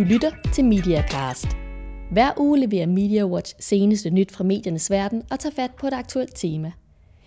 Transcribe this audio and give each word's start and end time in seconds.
Du 0.00 0.04
lytter 0.04 0.30
til 0.54 0.64
MediaCast. 0.64 1.46
Hver 2.10 2.32
uge 2.36 2.58
leverer 2.58 2.86
MediaWatch 2.86 3.54
seneste 3.58 4.10
nyt 4.10 4.32
fra 4.32 4.44
mediernes 4.44 4.90
verden 4.90 5.22
og 5.30 5.38
tager 5.38 5.54
fat 5.54 5.70
på 5.74 5.86
et 5.86 5.92
aktuelt 5.92 6.36
tema. 6.36 6.72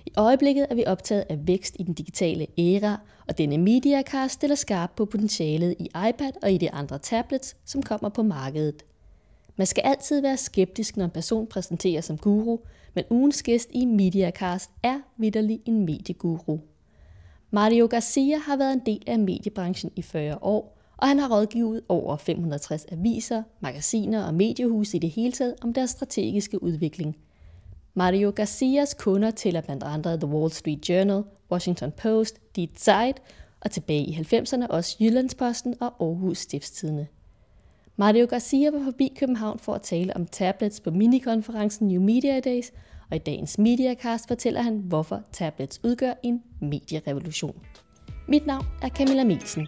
I 0.06 0.12
øjeblikket 0.18 0.68
er 0.70 0.76
vi 0.76 0.84
optaget 0.88 1.26
af 1.30 1.48
vækst 1.48 1.76
i 1.80 1.84
den 1.84 1.94
digitale 1.94 2.48
æra, 2.58 2.98
og 3.28 3.38
denne 3.38 3.58
MediaCast 3.58 4.34
stiller 4.34 4.56
skarp 4.56 4.92
på 4.96 5.06
potentialet 5.06 5.76
i 5.80 5.86
iPad 5.86 6.32
og 6.44 6.52
i 6.52 6.58
de 6.58 6.72
andre 6.72 7.00
tablets, 7.00 7.56
som 7.66 7.84
kommer 7.84 8.10
på 8.10 8.24
markedet. 8.24 8.86
Man 9.56 9.68
skal 9.68 9.82
altid 9.82 10.22
være 10.22 10.38
skeptisk, 10.38 10.98
når 10.98 11.06
en 11.06 11.12
person 11.12 11.48
præsenterer 11.48 12.02
som 12.02 12.18
guru, 12.18 12.58
men 12.94 13.04
ugens 13.10 13.44
gæst 13.44 13.70
i 13.72 13.86
MediaCast 13.86 14.72
er 14.84 15.00
vidderlig 15.18 15.60
en 15.66 15.86
medieguru. 15.86 16.60
Mario 17.52 17.88
Garcia 17.88 18.38
har 18.38 18.58
været 18.58 18.74
en 18.74 18.82
del 18.86 19.04
af 19.08 19.20
mediebranchen 19.20 19.92
i 19.96 20.02
40 20.02 20.38
år, 20.42 20.73
og 20.98 21.08
han 21.08 21.20
har 21.20 21.32
rådgivet 21.32 21.82
over 21.90 22.18
560 22.18 22.86
aviser, 22.92 23.44
magasiner 23.60 24.24
og 24.24 24.34
mediehuse 24.34 24.98
i 24.98 25.00
det 25.00 25.10
hele 25.10 25.32
taget 25.32 25.56
om 25.62 25.74
deres 25.74 25.90
strategiske 25.90 26.64
udvikling. 26.64 27.18
Mario 27.94 28.32
Garcias 28.36 28.94
kunder 28.94 29.32
tæller 29.32 29.62
blandt 29.62 29.84
andre 29.84 30.18
The 30.18 30.28
Wall 30.28 30.52
Street 30.52 30.90
Journal, 30.90 31.24
Washington 31.52 31.92
Post, 31.92 32.40
Die 32.56 32.70
Zeit 32.78 33.22
og 33.62 33.72
tilbage 33.72 34.04
i 34.04 34.14
90'erne 34.14 34.68
også 34.68 34.98
Jyllandsposten 35.00 35.76
og 35.80 35.94
Aarhus 36.00 36.38
Stiftstidende. 36.38 37.08
Mario 37.96 38.26
Garcia 38.26 38.72
var 38.72 38.84
forbi 38.84 39.14
København 39.20 39.60
for 39.60 39.74
at 39.74 39.82
tale 39.82 40.16
om 40.16 40.26
tablets 40.26 40.80
på 40.80 40.92
minikonferencen 40.92 41.88
New 41.88 42.02
Media 42.02 42.40
Days, 42.40 42.72
og 43.10 43.16
i 43.16 43.20
dagens 43.20 43.58
Mediacast 43.58 44.28
fortæller 44.28 44.62
han, 44.62 44.78
hvorfor 44.78 45.22
tablets 45.32 45.80
udgør 45.84 46.14
en 46.24 46.44
medierevolution. 46.62 47.56
Mit 48.28 48.46
navn 48.46 48.66
er 48.82 48.90
Camilla 48.90 49.24
Mielsen. 49.24 49.68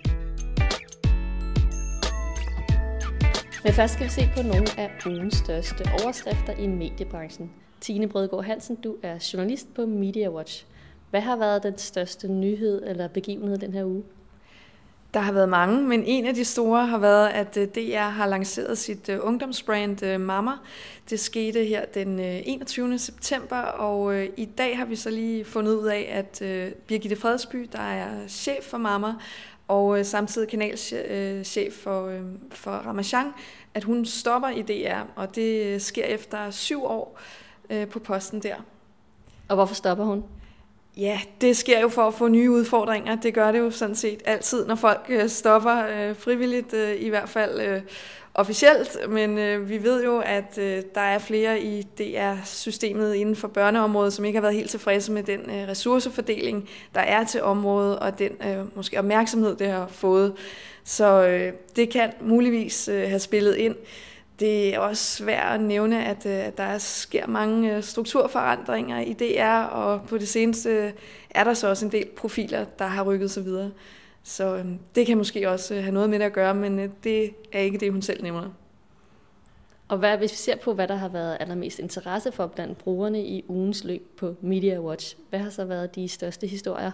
Men 3.66 3.74
først 3.74 3.94
skal 3.94 4.06
vi 4.06 4.12
se 4.12 4.30
på 4.36 4.42
nogle 4.42 4.68
af 4.78 4.92
ugens 5.06 5.36
største 5.36 5.86
overskrifter 6.04 6.54
i 6.54 6.68
mediebranchen. 6.68 7.52
Tine 7.82 8.08
Brødgaard 8.08 8.44
Hansen, 8.44 8.76
du 8.76 8.96
er 9.04 9.30
journalist 9.34 9.74
på 9.74 9.86
Media 9.86 10.30
Watch. 10.30 10.66
Hvad 11.10 11.22
har 11.22 11.36
været 11.36 11.64
den 11.64 11.78
største 11.78 12.28
nyhed 12.28 12.84
eller 12.86 13.08
begivenhed 13.08 13.58
den 13.58 13.74
her 13.74 13.86
uge? 13.86 14.04
Der 15.14 15.20
har 15.20 15.32
været 15.32 15.50
mange, 15.50 15.82
men 15.82 16.04
en 16.04 16.26
af 16.26 16.34
de 16.34 16.46
store 16.46 16.86
har 16.86 16.98
været, 16.98 17.28
at 17.28 17.58
øh, 17.58 17.68
DR 17.68 18.10
har 18.10 18.28
lanceret 18.28 18.78
sit 18.78 19.10
øh, 19.10 19.20
ungdomsbrand 19.22 20.04
øh, 20.04 20.22
Mama. 20.22 20.52
Det 21.10 21.20
skete 21.20 21.66
her 21.66 21.86
den 21.86 22.20
21. 22.20 23.00
september, 23.00 23.58
og 23.58 24.26
i 24.38 24.50
dag 24.58 24.78
har 24.78 24.86
vi 24.86 24.96
så 24.96 25.10
lige 25.10 25.46
fundet 25.46 25.74
ud 25.74 25.88
af, 25.88 26.10
at 26.12 26.42
Birgitte 26.88 27.16
Fredsby, 27.16 27.70
der 27.72 27.82
er 27.82 28.28
chef 28.28 28.64
for 28.64 28.78
Mama, 28.78 29.14
og 29.68 30.00
øh, 30.00 30.06
samtidig 30.06 30.50
kanalchef 30.50 31.58
øh, 31.58 31.72
for, 31.72 32.08
øh, 32.08 32.22
for 32.52 32.72
Ramachan, 32.72 33.28
at 33.74 33.84
hun 33.84 34.06
stopper 34.06 34.50
i 34.50 34.62
DR, 34.62 35.02
og 35.16 35.36
det 35.36 35.82
sker 35.82 36.06
efter 36.06 36.52
syv 36.52 36.84
år 36.84 37.20
på 37.92 38.00
posten 38.00 38.44
der. 38.44 38.56
Og 39.50 39.56
hvorfor 39.56 39.76
stopper 39.76 40.04
hun? 40.04 40.24
Ja, 40.98 41.20
det 41.42 41.58
sker 41.58 41.80
jo 41.80 41.90
for 41.90 42.02
at 42.02 42.14
få 42.14 42.28
nye 42.28 42.52
udfordringer. 42.52 43.16
Det 43.16 43.34
gør 43.34 43.52
det 43.52 43.60
jo 43.60 43.72
sådan 43.72 43.96
set 43.96 44.22
altid, 44.26 44.66
når 44.66 44.76
folk 44.76 45.06
øh, 45.10 45.30
stopper 45.30 45.86
øh, 45.86 46.16
frivilligt, 46.16 46.74
øh, 46.74 46.96
i 47.02 47.10
hvert 47.10 47.30
fald 47.30 47.62
øh, 47.62 47.82
officielt. 48.34 48.98
Men 49.10 49.38
øh, 49.38 49.70
vi 49.70 49.84
ved 49.84 50.04
jo, 50.04 50.20
at 50.20 50.58
øh, 50.58 50.82
der 50.96 51.02
er 51.02 51.20
flere 51.20 51.62
i 51.62 51.82
DR-systemet 51.82 53.16
inden 53.16 53.36
for 53.36 53.48
børneområdet, 53.48 54.14
som 54.14 54.26
ikke 54.26 54.38
har 54.38 54.42
været 54.42 54.56
helt 54.56 54.70
tilfredse 54.70 55.12
med 55.12 55.24
den 55.24 55.40
øh, 55.40 55.68
ressourcefordeling, 55.68 56.70
der 56.96 57.02
er 57.02 57.24
til 57.24 57.42
området, 57.42 58.00
og 58.00 58.20
den 58.20 58.32
øh, 58.48 58.76
måske 58.76 59.00
opmærksomhed, 59.00 59.56
det 59.56 59.68
har 59.68 59.88
fået. 59.88 60.34
Så 60.84 61.28
øh, 61.28 61.54
det 61.76 61.90
kan 61.90 62.12
muligvis 62.22 62.88
øh, 62.88 63.08
have 63.08 63.20
spillet 63.20 63.56
ind. 63.56 63.76
Det 64.40 64.76
er 64.76 64.80
også 64.80 65.04
svært 65.04 65.54
at 65.54 65.62
nævne, 65.62 66.06
at, 66.06 66.26
øh, 66.26 66.48
at 66.48 66.58
der 66.58 66.78
sker 66.78 67.28
mange 67.28 67.76
øh, 67.76 67.84
strukturforandringer 67.84 69.00
i 69.00 69.14
DR, 69.14 69.64
og 69.64 70.02
på 70.08 70.18
det 70.18 70.28
seneste 70.28 70.70
øh, 70.70 70.92
er 71.30 71.44
der 71.44 71.54
så 71.54 71.68
også 71.68 71.86
en 71.86 71.92
del 71.92 72.08
profiler, 72.18 72.66
der 72.80 72.86
har 72.86 73.04
rykket 73.04 73.32
sig 73.32 73.46
videre. 73.46 73.72
Så 74.24 74.56
øhm, 74.56 74.80
det 74.96 75.06
kan 75.06 75.18
måske 75.18 75.50
også 75.50 75.76
have 75.76 75.92
noget 75.92 76.10
med 76.10 76.20
det 76.20 76.26
at 76.26 76.34
gøre, 76.34 76.56
men 76.56 76.92
det 77.04 77.32
er 77.52 77.60
ikke 77.60 77.78
det, 77.78 77.92
hun 77.92 78.02
selv 78.02 78.24
nævner. 78.24 78.50
Og 79.88 79.98
hvad, 79.98 80.18
hvis 80.18 80.32
vi 80.32 80.36
ser 80.36 80.56
på, 80.56 80.74
hvad 80.74 80.88
der 80.88 80.96
har 80.96 81.10
været 81.10 81.38
allermest 81.40 81.80
interesse 81.80 82.32
for 82.32 82.48
blandt 82.48 82.78
brugerne 82.78 83.24
i 83.24 83.46
ugens 83.48 83.84
løb 83.84 84.18
på 84.18 84.36
Media 84.42 84.82
Watch, 84.82 85.18
hvad 85.30 85.40
har 85.40 85.50
så 85.50 85.66
været 85.66 85.96
de 85.96 86.08
største 86.08 86.48
historier? 86.48 86.92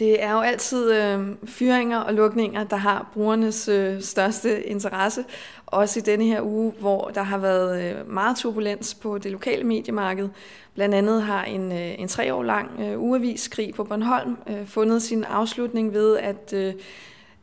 Det 0.00 0.22
er 0.22 0.32
jo 0.32 0.40
altid 0.40 0.92
øh, 0.92 1.28
fyringer 1.44 1.98
og 1.98 2.14
lukninger, 2.14 2.64
der 2.64 2.76
har 2.76 3.10
brugernes 3.14 3.68
øh, 3.68 4.02
største 4.02 4.66
interesse. 4.66 5.24
Også 5.66 5.98
i 5.98 6.02
denne 6.02 6.24
her 6.24 6.42
uge, 6.42 6.72
hvor 6.78 7.10
der 7.14 7.22
har 7.22 7.38
været 7.38 7.82
øh, 7.82 8.12
meget 8.12 8.36
turbulens 8.36 8.94
på 8.94 9.18
det 9.18 9.32
lokale 9.32 9.64
mediemarked. 9.64 10.28
Blandt 10.74 10.94
andet 10.94 11.22
har 11.22 11.44
en, 11.44 11.72
øh, 11.72 12.00
en 12.00 12.08
tre 12.08 12.34
år 12.34 12.42
lang 12.42 12.70
øh, 12.80 13.02
uaviskrig 13.02 13.74
på 13.74 13.84
Bornholm 13.84 14.36
øh, 14.48 14.66
fundet 14.66 15.02
sin 15.02 15.24
afslutning 15.24 15.92
ved, 15.92 16.16
at 16.16 16.52
øh, 16.52 16.74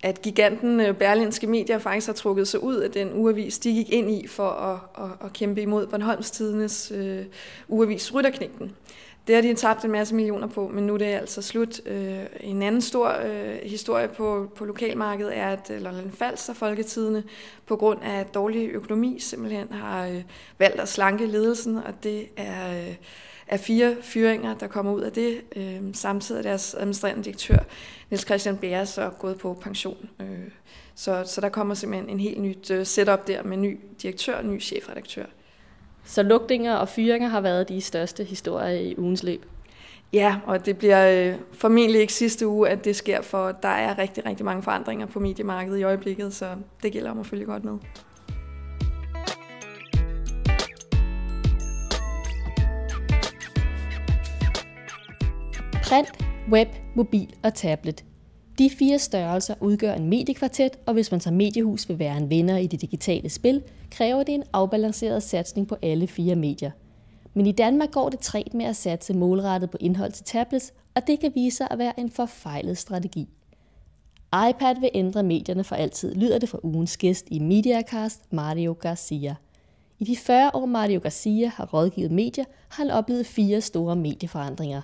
at 0.04 0.22
giganten 0.22 0.80
øh, 0.80 0.94
Berlinske 0.94 1.48
Medier 1.48 1.78
faktisk 1.78 2.08
har 2.08 2.14
trukket 2.14 2.48
sig 2.48 2.64
ud 2.64 2.76
af 2.76 2.92
den 2.92 3.10
uavis, 3.14 3.60
de 3.60 3.74
gik 3.74 3.90
ind 3.90 4.12
i 4.12 4.28
for 4.28 4.50
at, 4.50 5.04
at, 5.04 5.26
at 5.26 5.34
kæmpe 5.34 5.62
imod 5.62 5.88
Bornholms 5.88 6.32
Tidenes 6.32 6.92
øh, 6.96 7.26
uavis 7.68 8.14
Rytterknægten. 8.14 8.76
Det 9.28 9.36
har 9.36 9.42
de 9.42 9.54
tabt 9.54 9.86
en 9.86 9.92
masse 9.92 10.16
millioner 10.16 10.48
på, 10.48 10.68
men 10.68 10.88
nu 10.88 10.94
er 10.94 10.98
det 10.98 11.06
altså 11.06 11.42
slut. 11.42 11.82
Øh, 11.86 12.20
en 12.40 12.62
anden 12.62 12.82
stor 12.82 13.10
øh, 13.26 13.56
historie 13.64 14.08
på, 14.08 14.52
på 14.56 14.66
lokalmarkedet 14.66 15.38
er, 15.38 15.48
at 15.48 15.72
øh, 15.74 15.82
Lolland 15.82 16.12
Falster 16.12 16.54
Folketidene 16.54 17.24
på 17.66 17.76
grund 17.76 18.00
af 18.04 18.26
dårlig 18.26 18.70
økonomi 18.70 19.20
simpelthen 19.20 19.68
har 19.72 20.08
øh, 20.08 20.24
valgt 20.60 20.80
at 20.82 20.90
slanke 20.90 21.26
ledelsen, 21.26 21.78
og 21.78 22.04
det 22.04 22.28
er, 22.38 22.88
øh, 22.88 22.96
er 23.48 23.58
fire 23.58 23.96
fyringer, 24.02 24.56
der 24.56 24.68
kommer 24.68 24.92
ud 24.92 25.02
af 25.02 25.12
det. 25.12 25.42
samtidig 25.94 26.40
er 26.40 26.44
deres 26.44 26.74
administrerende 26.74 27.24
direktør, 27.24 27.60
Niels 28.10 28.26
Christian 28.26 28.58
Bære, 28.58 28.86
så 28.86 29.10
gået 29.20 29.38
på 29.38 29.58
pension. 29.62 30.10
så, 30.96 31.24
så 31.26 31.42
der 31.42 31.50
kommer 31.50 31.74
simpelthen 31.74 32.10
en 32.10 32.20
helt 32.20 32.42
nyt 32.42 32.72
setup 32.84 33.28
der 33.28 33.44
med 33.44 33.58
ny 33.58 33.80
direktør 34.02 34.36
og 34.36 34.46
ny 34.46 34.62
chefredaktør. 34.62 35.26
Så 36.08 36.24
lugtninger 36.24 36.76
og 36.76 36.90
fyringer 36.90 37.28
har 37.28 37.42
været 37.42 37.70
de 37.70 37.82
største 37.82 38.24
historier 38.24 38.70
i 38.70 38.96
ugens 38.98 39.24
løb. 39.24 39.46
Ja, 40.14 40.36
og 40.46 40.66
det 40.66 40.78
bliver 40.78 41.32
øh, 41.32 41.40
formentlig 41.54 42.02
ikke 42.02 42.14
sidste 42.14 42.48
uge, 42.48 42.70
at 42.70 42.86
det 42.86 42.96
sker, 42.96 43.22
for 43.22 43.52
der 43.52 43.70
er 43.70 43.98
rigtig, 43.98 44.26
rigtig 44.26 44.46
mange 44.46 44.64
forandringer 44.64 45.06
på 45.06 45.20
mediemarkedet 45.20 45.80
i 45.80 45.84
øjeblikket, 45.84 46.34
så 46.34 46.56
det 46.84 46.92
gælder 46.94 47.12
om 47.12 47.20
at 47.20 47.26
følge 47.26 47.46
godt 47.46 47.64
med. 47.64 47.78
Print, 55.84 56.12
web, 56.52 56.68
mobil 56.96 57.36
og 57.44 57.54
tablet. 57.54 58.04
De 58.58 58.70
fire 58.70 59.00
størrelser 59.00 59.56
udgør 59.62 59.94
en 59.94 60.10
mediekvartet, 60.10 60.72
og 60.86 60.94
hvis 60.94 61.12
man 61.12 61.20
som 61.20 61.34
mediehus 61.34 61.90
vil 61.90 62.00
være 62.00 62.18
en 62.18 62.30
vinder 62.30 62.58
i 62.58 62.68
det 62.68 62.82
digitale 62.82 63.30
spil, 63.30 63.64
kræver 63.92 64.24
det 64.24 64.36
en 64.36 64.44
afbalanceret 64.54 65.24
satsning 65.24 65.68
på 65.68 65.76
alle 65.82 66.08
fire 66.08 66.36
medier. 66.36 66.72
Men 67.34 67.46
i 67.46 67.52
Danmark 67.52 67.92
går 67.92 68.10
det 68.10 68.20
træt 68.20 68.54
med 68.54 68.66
at 68.66 68.76
satse 68.76 69.14
målrettet 69.14 69.70
på 69.70 69.78
indhold 69.80 70.12
til 70.12 70.26
tablets, 70.26 70.74
og 70.96 71.08
det 71.08 71.20
kan 71.20 71.32
vise 71.36 71.58
sig 71.58 71.68
at 71.72 71.78
være 71.78 72.00
en 72.00 72.12
forfejlet 72.12 72.78
strategi. 72.78 73.30
iPad 74.50 74.80
vil 74.80 74.90
ændre 74.94 75.24
medierne 75.24 75.64
for 75.64 75.76
altid, 75.76 76.16
lyder 76.16 76.40
det 76.40 76.50
fra 76.50 76.60
ugens 76.64 76.98
gæst 76.98 77.26
i 77.28 77.40
Mediacast, 77.40 78.34
Mario 78.34 78.74
Garcia. 78.74 79.36
I 80.00 80.04
de 80.04 80.16
40 80.16 80.52
år 80.54 80.66
Mario 80.66 81.00
Garcia 81.00 81.52
har 81.56 81.66
rådgivet 81.74 82.12
medier, 82.12 82.46
har 82.70 82.84
han 82.84 82.92
oplevet 82.92 83.26
fire 83.26 83.62
store 83.62 83.96
medieforandringer. 83.96 84.82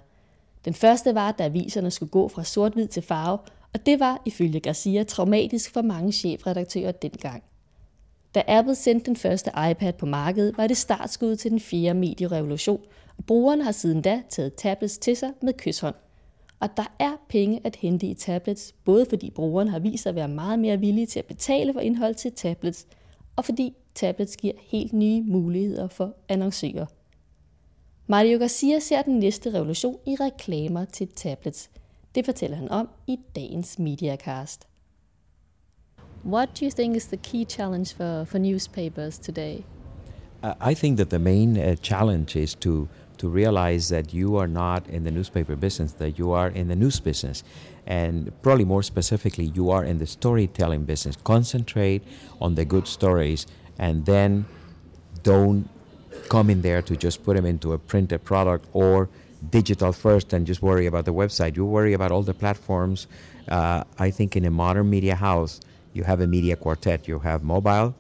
Den 0.66 0.74
første 0.74 1.16
var, 1.16 1.32
da 1.32 1.44
aviserne 1.44 1.92
skulle 1.92 2.10
gå 2.10 2.28
fra 2.28 2.44
sort-hvid 2.44 2.88
til 2.88 3.04
farve, 3.04 3.38
og 3.74 3.86
det 3.86 4.00
var 4.00 4.22
ifølge 4.26 4.60
Garcia 4.60 5.04
traumatisk 5.04 5.74
for 5.74 5.82
mange 5.82 6.12
chefredaktører 6.12 6.92
dengang. 6.92 7.44
Da 8.36 8.44
Apple 8.48 8.76
sendte 8.76 9.06
den 9.06 9.16
første 9.16 9.52
iPad 9.72 9.94
på 9.94 10.06
markedet, 10.06 10.58
var 10.58 10.68
det 10.68 10.78
startskud 10.78 11.36
til 11.36 11.52
den 11.52 11.60
fjerde 11.60 12.00
medierevolution, 12.00 12.82
og 13.18 13.26
brugerne 13.26 13.64
har 13.64 13.72
siden 13.72 14.02
da 14.02 14.22
taget 14.30 14.56
tablets 14.56 14.98
til 14.98 15.16
sig 15.16 15.32
med 15.42 15.54
kysshånd. 15.54 15.96
Og 16.60 16.70
der 16.78 16.96
er 17.00 17.12
penge 17.30 17.62
at 17.64 17.76
hente 17.76 18.08
i 18.08 18.14
tablets, 18.14 18.76
både 18.86 19.06
fordi 19.10 19.30
brugerne 19.30 19.70
har 19.72 19.80
vist 19.80 20.04
sig 20.04 20.10
at 20.10 20.16
være 20.16 20.28
meget 20.28 20.60
mere 20.60 20.80
villige 20.80 21.06
til 21.06 21.20
at 21.20 21.26
betale 21.26 21.74
for 21.74 21.80
indhold 21.80 22.16
til 22.16 22.32
tablets, 22.32 22.88
og 23.36 23.46
fordi 23.46 23.74
tablets 23.96 24.38
giver 24.38 24.54
helt 24.62 24.94
nye 24.94 25.22
muligheder 25.22 25.88
for 25.88 26.16
annoncører. 26.30 26.86
Mario 28.08 28.40
Garcia 28.40 28.80
ser 28.80 29.02
den 29.02 29.20
næste 29.20 29.54
revolution 29.54 29.98
i 30.08 30.16
reklamer 30.16 30.86
til 30.86 31.08
tablets– 31.08 31.70
Det 32.16 32.26
fortæller 32.26 32.58
han 32.58 32.72
om 32.72 32.90
i 33.08 33.20
dagens 33.36 33.80
Mediacast. 33.80 34.68
What 36.26 36.50
do 36.60 36.66
you 36.66 36.72
think 36.72 36.96
is 36.96 37.06
the 37.06 37.18
key 37.18 37.46
challenge 37.46 37.96
for, 37.96 38.24
for 38.24 38.38
newspapers 38.38 39.20
today? 39.20 39.64
I 40.44 40.74
think 40.74 40.98
that 40.98 41.10
the 41.10 41.20
main 41.20 41.58
uh, 41.58 41.76
challenge 41.76 42.36
is 42.36 42.56
to 42.56 42.88
to 43.18 43.30
realize 43.30 43.90
that 43.90 44.14
you 44.14 44.36
are 44.38 44.48
not 44.48 44.88
in 44.90 45.04
the 45.04 45.12
newspaper 45.12 45.56
business, 45.56 45.94
that 45.94 46.18
you 46.18 46.32
are 46.32 46.50
in 46.50 46.68
the 46.68 46.76
news 46.76 47.00
business. 47.00 47.44
And 47.88 48.32
probably 48.42 48.66
more 48.66 48.84
specifically, 48.84 49.46
you 49.56 49.70
are 49.70 49.84
in 49.84 50.00
the 50.00 50.06
storytelling 50.06 50.84
business. 50.86 51.16
Concentrate 51.24 52.02
on 52.42 52.56
the 52.56 52.66
good 52.66 52.88
stories 52.88 53.48
and 53.78 54.06
then 54.06 54.46
don't 55.24 55.70
come 56.30 56.50
in 56.50 56.62
there 56.62 56.82
to 56.82 56.96
just 56.96 57.24
put 57.24 57.36
them 57.36 57.46
into 57.46 57.74
a 57.74 57.78
printed 57.78 58.24
product 58.24 58.68
or 58.74 59.10
digital 59.50 59.92
first 59.92 60.34
and 60.34 60.46
just 60.46 60.62
worry 60.62 60.86
about 60.86 61.06
the 61.06 61.14
website. 61.14 61.56
You 61.56 61.66
worry 61.66 61.94
about 61.94 62.12
all 62.12 62.24
the 62.24 62.34
platforms. 62.34 63.08
Uh, 63.48 63.84
I 64.00 64.10
think 64.12 64.36
in 64.36 64.46
a 64.46 64.52
modern 64.52 64.90
media 64.90 65.16
house, 65.16 65.60
you 65.94 66.04
have 66.04 66.22
a 66.22 66.28
media 66.28 66.56
quartet. 66.56 67.08
You 67.08 67.20
have 67.20 67.44
mobile, 67.44 67.96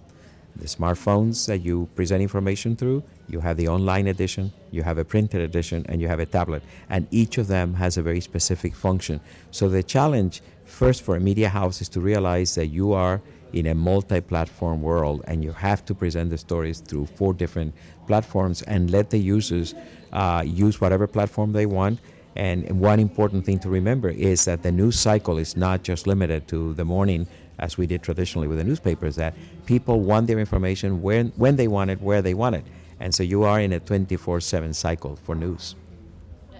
the 0.55 0.65
smartphones 0.65 1.45
that 1.47 1.59
you 1.59 1.89
present 1.95 2.21
information 2.21 2.75
through, 2.75 3.03
you 3.27 3.39
have 3.39 3.57
the 3.57 3.67
online 3.67 4.07
edition, 4.07 4.51
you 4.71 4.83
have 4.83 4.97
a 4.97 5.05
printed 5.05 5.41
edition, 5.41 5.85
and 5.89 6.01
you 6.01 6.07
have 6.07 6.19
a 6.19 6.25
tablet. 6.25 6.63
And 6.89 7.07
each 7.11 7.37
of 7.37 7.47
them 7.47 7.73
has 7.75 7.97
a 7.97 8.01
very 8.01 8.21
specific 8.21 8.75
function. 8.75 9.19
So 9.51 9.69
the 9.69 9.83
challenge 9.83 10.41
first 10.65 11.01
for 11.01 11.15
a 11.15 11.19
media 11.19 11.49
house 11.49 11.81
is 11.81 11.89
to 11.89 11.99
realize 11.99 12.55
that 12.55 12.67
you 12.67 12.93
are 12.93 13.21
in 13.53 13.67
a 13.67 13.73
multi-platform 13.73 14.81
world 14.81 15.23
and 15.27 15.43
you 15.43 15.51
have 15.51 15.85
to 15.85 15.93
present 15.95 16.29
the 16.29 16.37
stories 16.37 16.79
through 16.79 17.05
four 17.05 17.33
different 17.33 17.73
platforms 18.07 18.61
and 18.63 18.91
let 18.91 19.09
the 19.09 19.17
users 19.17 19.75
uh, 20.11 20.43
use 20.45 20.81
whatever 20.81 21.07
platform 21.07 21.53
they 21.53 21.65
want 21.65 21.99
and 22.35 22.79
one 22.79 22.99
important 22.99 23.45
thing 23.45 23.59
to 23.59 23.69
remember 23.69 24.09
is 24.09 24.45
that 24.45 24.63
the 24.63 24.71
news 24.71 24.99
cycle 24.99 25.37
is 25.37 25.55
not 25.55 25.83
just 25.83 26.07
limited 26.07 26.47
to 26.47 26.73
the 26.73 26.85
morning 26.85 27.27
as 27.59 27.77
we 27.77 27.85
did 27.85 28.01
traditionally 28.01 28.47
with 28.47 28.57
the 28.57 28.63
newspapers, 28.63 29.15
that 29.15 29.35
people 29.65 29.99
want 30.01 30.27
their 30.27 30.39
information 30.39 31.01
when, 31.01 31.31
when 31.35 31.55
they 31.55 31.67
want 31.67 31.91
it, 31.91 32.01
where 32.01 32.21
they 32.21 32.33
want 32.33 32.55
it. 32.55 32.65
And 32.99 33.13
so 33.13 33.21
you 33.21 33.43
are 33.43 33.59
in 33.59 33.73
a 33.73 33.79
24 33.79 34.39
7 34.39 34.73
cycle 34.73 35.15
for 35.23 35.35
news. 35.35 35.75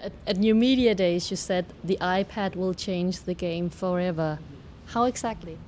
At, 0.02 0.12
at 0.26 0.36
New 0.36 0.54
Media 0.54 0.94
Days, 0.94 1.30
you 1.30 1.36
said 1.36 1.66
the 1.82 1.98
iPad 2.00 2.54
will 2.54 2.74
change 2.74 3.20
the 3.20 3.34
game 3.34 3.70
forever. 3.70 4.38
How 4.86 5.04
exactly? 5.04 5.58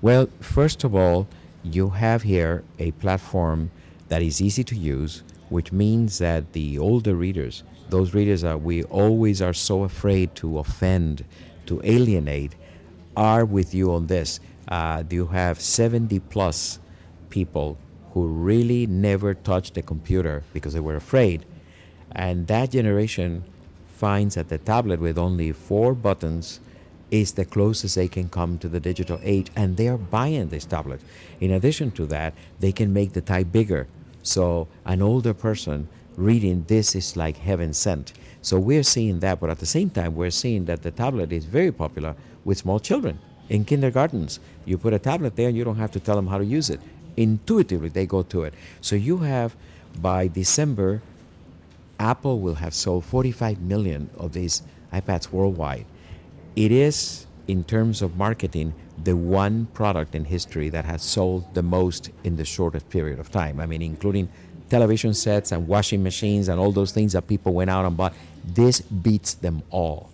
Well, 0.00 0.28
first 0.40 0.84
of 0.84 0.94
all, 0.94 1.28
you 1.62 1.90
have 1.90 2.22
here 2.22 2.64
a 2.78 2.92
platform 2.92 3.70
that 4.08 4.22
is 4.22 4.40
easy 4.40 4.64
to 4.64 4.76
use, 4.76 5.22
which 5.48 5.72
means 5.72 6.18
that 6.18 6.52
the 6.52 6.78
older 6.78 7.14
readers, 7.14 7.62
those 7.88 8.14
readers 8.14 8.42
that 8.42 8.62
we 8.62 8.84
always 8.84 9.42
are 9.42 9.52
so 9.52 9.84
afraid 9.84 10.34
to 10.36 10.58
offend, 10.58 11.24
to 11.66 11.80
alienate, 11.84 12.54
are 13.16 13.44
with 13.44 13.74
you 13.74 13.92
on 13.92 14.06
this 14.06 14.40
uh, 14.68 15.02
you 15.10 15.26
have 15.26 15.60
70 15.60 16.20
plus 16.20 16.78
people 17.30 17.78
who 18.12 18.26
really 18.26 18.86
never 18.86 19.34
touched 19.34 19.76
a 19.76 19.82
computer 19.82 20.42
because 20.52 20.74
they 20.74 20.80
were 20.80 20.96
afraid. 20.96 21.44
And 22.12 22.46
that 22.46 22.70
generation 22.70 23.44
finds 23.88 24.34
that 24.34 24.48
the 24.48 24.58
tablet 24.58 25.00
with 25.00 25.18
only 25.18 25.52
four 25.52 25.94
buttons 25.94 26.60
is 27.10 27.32
the 27.32 27.44
closest 27.44 27.94
they 27.94 28.08
can 28.08 28.28
come 28.28 28.58
to 28.58 28.68
the 28.68 28.80
digital 28.80 29.18
age, 29.22 29.50
and 29.56 29.76
they 29.76 29.88
are 29.88 29.98
buying 29.98 30.48
this 30.48 30.64
tablet. 30.64 31.00
In 31.40 31.52
addition 31.52 31.90
to 31.92 32.06
that, 32.06 32.34
they 32.60 32.72
can 32.72 32.92
make 32.92 33.12
the 33.12 33.20
type 33.20 33.50
bigger. 33.52 33.86
So, 34.22 34.68
an 34.84 35.00
older 35.02 35.34
person 35.34 35.88
reading 36.16 36.64
this 36.68 36.94
is 36.94 37.16
like 37.16 37.36
heaven 37.36 37.72
sent. 37.72 38.12
So, 38.42 38.58
we're 38.58 38.82
seeing 38.82 39.20
that, 39.20 39.40
but 39.40 39.50
at 39.50 39.58
the 39.58 39.66
same 39.66 39.90
time, 39.90 40.14
we're 40.14 40.30
seeing 40.30 40.66
that 40.66 40.82
the 40.82 40.90
tablet 40.90 41.32
is 41.32 41.44
very 41.44 41.72
popular 41.72 42.14
with 42.44 42.58
small 42.58 42.78
children 42.78 43.18
in 43.48 43.64
kindergartens. 43.64 44.40
You 44.64 44.78
put 44.78 44.92
a 44.92 44.98
tablet 44.98 45.36
there 45.36 45.48
and 45.48 45.56
you 45.56 45.64
don't 45.64 45.76
have 45.76 45.92
to 45.92 46.00
tell 46.00 46.16
them 46.16 46.26
how 46.26 46.38
to 46.38 46.44
use 46.44 46.70
it. 46.70 46.80
Intuitively, 47.16 47.88
they 47.88 48.06
go 48.06 48.22
to 48.24 48.42
it. 48.42 48.54
So 48.80 48.96
you 48.96 49.18
have, 49.18 49.56
by 50.00 50.28
December, 50.28 51.02
Apple 51.98 52.40
will 52.40 52.54
have 52.54 52.74
sold 52.74 53.04
45 53.04 53.60
million 53.60 54.10
of 54.16 54.32
these 54.32 54.62
iPads 54.92 55.32
worldwide. 55.32 55.86
It 56.58 56.72
is, 56.72 57.24
in 57.46 57.62
terms 57.62 58.02
of 58.02 58.16
marketing, 58.16 58.74
the 59.04 59.14
one 59.14 59.66
product 59.74 60.16
in 60.16 60.24
history 60.24 60.68
that 60.70 60.84
has 60.84 61.02
sold 61.02 61.54
the 61.54 61.62
most 61.62 62.10
in 62.24 62.34
the 62.34 62.44
shortest 62.44 62.90
period 62.90 63.20
of 63.20 63.30
time. 63.30 63.60
I 63.60 63.66
mean, 63.66 63.80
including 63.80 64.28
television 64.68 65.14
sets 65.14 65.52
and 65.52 65.68
washing 65.68 66.02
machines 66.02 66.48
and 66.48 66.58
all 66.58 66.72
those 66.72 66.90
things 66.90 67.12
that 67.12 67.28
people 67.28 67.54
went 67.54 67.70
out 67.70 67.84
and 67.84 67.96
bought. 67.96 68.12
This 68.44 68.80
beats 68.80 69.34
them 69.34 69.62
all. 69.70 70.10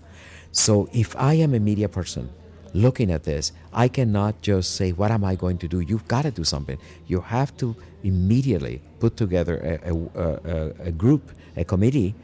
So 0.52 0.90
if 0.92 1.16
I 1.16 1.32
am 1.32 1.54
a 1.54 1.58
media 1.58 1.88
person, 1.88 2.28
looking 2.74 3.10
at 3.10 3.24
this, 3.24 3.52
I 3.72 3.88
cannot 3.88 4.42
just 4.42 4.76
say, 4.76 4.92
What 4.92 5.10
am 5.10 5.24
I 5.24 5.36
going 5.36 5.56
to 5.64 5.66
do? 5.66 5.80
You've 5.80 6.06
got 6.08 6.22
to 6.28 6.30
do 6.30 6.44
something. 6.44 6.76
You 7.06 7.22
have 7.22 7.56
to 7.56 7.74
immediately 8.02 8.82
put 9.00 9.16
together 9.16 9.80
a, 9.82 9.94
a, 9.94 9.96
a, 9.96 10.88
a 10.88 10.92
group, 10.92 11.30
a 11.56 11.64
committee, 11.64 12.14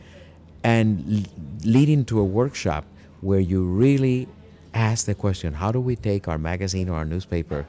and 0.63 1.27
lead 1.65 1.89
into 1.89 2.21
a 2.21 2.25
workshop 2.25 2.85
where 3.21 3.41
you 3.41 3.65
really 3.65 4.29
ask 4.73 5.07
the 5.07 5.15
question 5.15 5.53
how 5.53 5.73
do 5.73 5.81
we 5.81 5.97
take 5.97 6.29
our 6.29 6.39
magazine 6.39 6.89
or 6.89 6.97
our 6.97 7.05
newspaper 7.05 7.67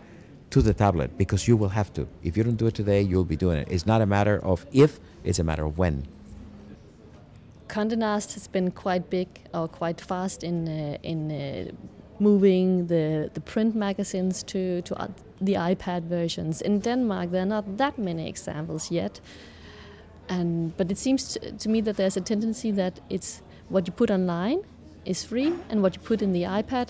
to 0.49 0.61
the 0.61 0.73
tablet? 0.73 1.17
Because 1.17 1.47
you 1.47 1.55
will 1.57 1.69
have 1.69 1.93
to. 1.93 2.07
If 2.23 2.37
you 2.37 2.43
don't 2.43 2.57
do 2.57 2.67
it 2.67 2.75
today, 2.75 3.01
you'll 3.01 3.25
be 3.25 3.37
doing 3.37 3.57
it. 3.57 3.67
It's 3.71 3.85
not 3.85 4.01
a 4.01 4.05
matter 4.05 4.39
of 4.43 4.65
if, 4.71 4.99
it's 5.23 5.39
a 5.39 5.43
matter 5.43 5.65
of 5.65 5.77
when. 5.77 6.05
Condé 7.67 8.01
has 8.01 8.47
been 8.47 8.69
quite 8.71 9.09
big 9.09 9.29
or 9.53 9.67
quite 9.67 10.01
fast 10.01 10.43
in 10.43 10.67
uh, 10.67 10.97
in 11.03 11.31
uh, 11.31 11.71
moving 12.21 12.85
the, 12.85 13.31
the 13.33 13.41
print 13.41 13.75
magazines 13.75 14.43
to, 14.43 14.81
to 14.83 15.09
the 15.41 15.55
iPad 15.55 16.03
versions. 16.03 16.61
In 16.61 16.79
Denmark, 16.79 17.31
there 17.31 17.41
are 17.41 17.47
not 17.57 17.77
that 17.77 17.97
many 17.97 18.29
examples 18.29 18.91
yet. 18.91 19.19
And, 20.29 20.77
but 20.77 20.91
it 20.91 20.99
seems 20.99 21.33
to, 21.33 21.51
to 21.51 21.67
me 21.67 21.81
that 21.81 21.97
there's 21.97 22.15
a 22.15 22.21
tendency 22.21 22.69
that 22.71 22.99
it's 23.09 23.41
what 23.69 23.87
you 23.87 23.93
put 23.93 24.11
online 24.11 24.61
is 25.05 25.23
free 25.23 25.53
and 25.69 25.81
what 25.81 25.95
you 25.95 26.01
put 26.01 26.21
in 26.21 26.33
the 26.33 26.43
iPad 26.43 26.89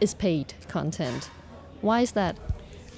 is 0.00 0.14
paid 0.14 0.54
content. 0.68 1.30
Why 1.80 2.00
is 2.00 2.12
that? 2.12 2.36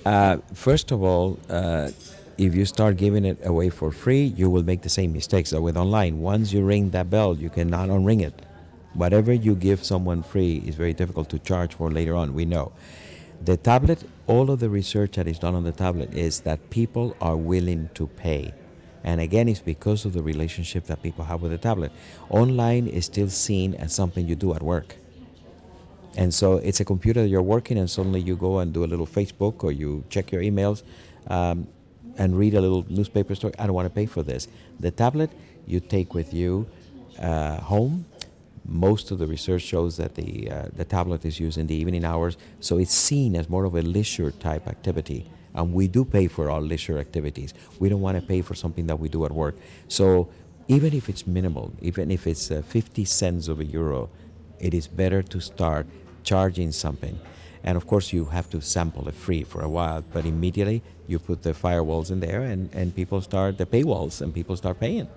Uh, 0.04 0.38
first 0.52 0.90
of 0.90 1.02
all, 1.02 1.38
uh, 1.48 1.90
if 2.36 2.54
you 2.54 2.64
start 2.64 2.96
giving 2.96 3.25
it 3.25 3.38
away 3.44 3.70
for 3.70 3.90
free, 3.90 4.25
you 4.25 4.50
will 4.50 4.64
make 4.64 4.82
the 4.82 4.88
same 4.88 5.12
mistakes 5.12 5.50
that 5.50 5.62
with 5.62 5.76
online. 5.76 6.20
Once 6.20 6.52
you 6.52 6.64
ring 6.64 6.90
that 6.90 7.08
bell, 7.10 7.36
you 7.36 7.48
cannot 7.48 7.88
unring 7.88 8.22
it. 8.22 8.34
Whatever 8.94 9.32
you 9.32 9.54
give 9.54 9.84
someone 9.84 10.22
free 10.22 10.62
is 10.66 10.75
very 10.75 10.92
difficult 10.92 11.28
to 11.31 11.38
charge 11.38 11.75
for 11.75 11.90
later 11.90 12.14
on, 12.14 12.34
we 12.34 12.44
know. 12.44 12.72
The 13.44 13.56
tablet, 13.56 14.08
all 14.26 14.50
of 14.50 14.60
the 14.60 14.70
research 14.70 15.12
that 15.16 15.26
is 15.26 15.38
done 15.38 15.54
on 15.54 15.64
the 15.64 15.72
tablet 15.72 16.14
is 16.14 16.40
that 16.40 16.70
people 16.70 17.16
are 17.20 17.36
willing 17.36 17.90
to 17.94 18.06
pay. 18.06 18.54
And 19.04 19.20
again, 19.20 19.48
it's 19.48 19.60
because 19.60 20.04
of 20.04 20.14
the 20.14 20.22
relationship 20.22 20.86
that 20.86 21.02
people 21.02 21.24
have 21.24 21.42
with 21.42 21.50
the 21.50 21.58
tablet. 21.58 21.92
Online 22.30 22.86
is 22.86 23.04
still 23.04 23.28
seen 23.28 23.74
as 23.74 23.92
something 23.92 24.26
you 24.26 24.34
do 24.34 24.54
at 24.54 24.62
work. 24.62 24.96
And 26.17 26.32
so 26.32 26.55
it's 26.55 26.81
a 26.81 26.84
computer 26.84 27.22
that 27.22 27.29
you're 27.29 27.43
working, 27.43 27.76
and 27.76 27.90
suddenly 27.90 28.20
you 28.20 28.36
go 28.36 28.58
and 28.60 28.72
do 28.72 28.84
a 28.84 28.86
little 28.86 29.06
Facebook 29.06 29.62
or 29.62 29.72
you 29.72 30.05
check 30.08 30.32
your 30.32 30.43
emails 30.43 30.82
um, 31.26 31.67
and 32.17 32.38
read 32.38 32.55
a 32.55 32.60
little 32.60 32.86
newspaper 32.88 33.34
story. 33.34 33.52
I 33.58 33.67
don't 33.67 33.74
want 33.74 33.86
to 33.86 33.94
pay 33.94 34.06
for 34.06 34.22
this. 34.22 34.48
The 34.81 34.90
tablet 34.90 35.31
you 35.67 35.81
take 35.81 36.14
with 36.14 36.32
you 36.32 36.67
uh, 37.19 37.60
home 37.60 38.06
most 38.67 39.10
of 39.10 39.19
the 39.19 39.26
research 39.26 39.62
shows 39.62 39.96
that 39.98 40.14
the, 40.14 40.50
uh, 40.50 40.62
the 40.74 40.84
tablet 40.84 41.24
is 41.24 41.38
used 41.38 41.58
in 41.58 41.67
the 41.67 41.74
evening 41.74 42.05
hours, 42.05 42.36
so 42.60 42.79
it's 42.79 42.94
seen 42.94 43.36
as 43.36 43.48
more 43.48 43.64
of 43.64 43.74
a 43.74 43.82
leisure 43.82 44.31
type 44.31 44.67
activity. 44.67 45.26
And 45.55 45.73
we 45.73 45.87
do 45.89 46.05
pay 46.05 46.27
for 46.29 46.51
our 46.51 46.61
leisure 46.61 46.99
activities. 46.99 47.55
We 47.79 47.89
don't 47.89 48.01
want 48.01 48.20
to 48.20 48.27
pay 48.27 48.43
for 48.43 48.55
something 48.55 48.87
that 48.89 48.99
we 48.99 49.08
do 49.08 49.25
at 49.25 49.32
work. 49.32 49.56
So 49.89 50.29
even 50.69 50.94
if 50.94 51.08
it's 51.08 51.27
minimal, 51.27 51.73
even 51.81 52.11
if 52.11 52.27
it's 52.27 52.51
uh, 52.51 52.63
50 52.63 53.05
cents 53.05 53.49
of 53.49 53.61
a 53.61 53.65
euro, 53.65 54.11
it 54.58 54.75
is 54.75 54.89
better 54.89 55.23
to 55.23 55.41
start 55.41 55.87
charging 56.23 56.73
something. 56.73 57.19
And 57.63 57.77
of 57.77 57.87
course, 57.87 58.13
you 58.13 58.27
have 58.27 58.51
to 58.51 58.61
sample 58.61 59.08
it 59.08 59.15
free 59.15 59.43
for 59.43 59.63
a 59.63 59.69
while, 59.69 60.05
but 60.13 60.27
immediately 60.27 60.82
you 61.06 61.19
put 61.19 61.43
the 61.43 61.53
firewalls 61.53 62.11
in 62.11 62.20
there 62.20 62.43
and, 62.43 62.69
and 62.75 62.94
people 62.94 63.20
start 63.20 63.58
the 63.58 63.67
paywalls 63.67 64.20
and 64.20 64.34
people 64.34 64.56
start 64.56 64.81
paying. 64.81 65.08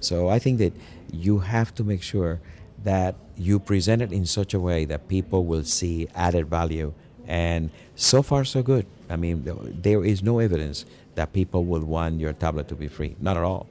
So 0.00 0.28
I 0.28 0.38
think 0.38 0.58
that 0.58 0.72
you 1.12 1.40
have 1.40 1.74
to 1.74 1.84
make 1.84 2.02
sure 2.02 2.40
that 2.84 3.16
you 3.36 3.58
present 3.58 4.02
it 4.02 4.12
in 4.12 4.24
such 4.24 4.54
a 4.54 4.60
way 4.60 4.84
that 4.86 5.08
people 5.08 5.44
will 5.44 5.64
see 5.64 6.08
added 6.14 6.48
value. 6.48 6.94
And 7.26 7.70
so 7.94 8.22
far, 8.22 8.44
so 8.44 8.62
good. 8.62 8.86
I 9.08 9.16
mean, 9.16 9.44
there 9.82 10.04
is 10.04 10.22
no 10.22 10.38
evidence 10.38 10.84
that 11.14 11.32
people 11.32 11.64
will 11.64 11.84
want 11.84 12.20
your 12.20 12.32
tablet 12.32 12.68
to 12.68 12.74
be 12.74 12.88
free. 12.88 13.16
Not 13.20 13.36
at 13.36 13.42
all. 13.42 13.68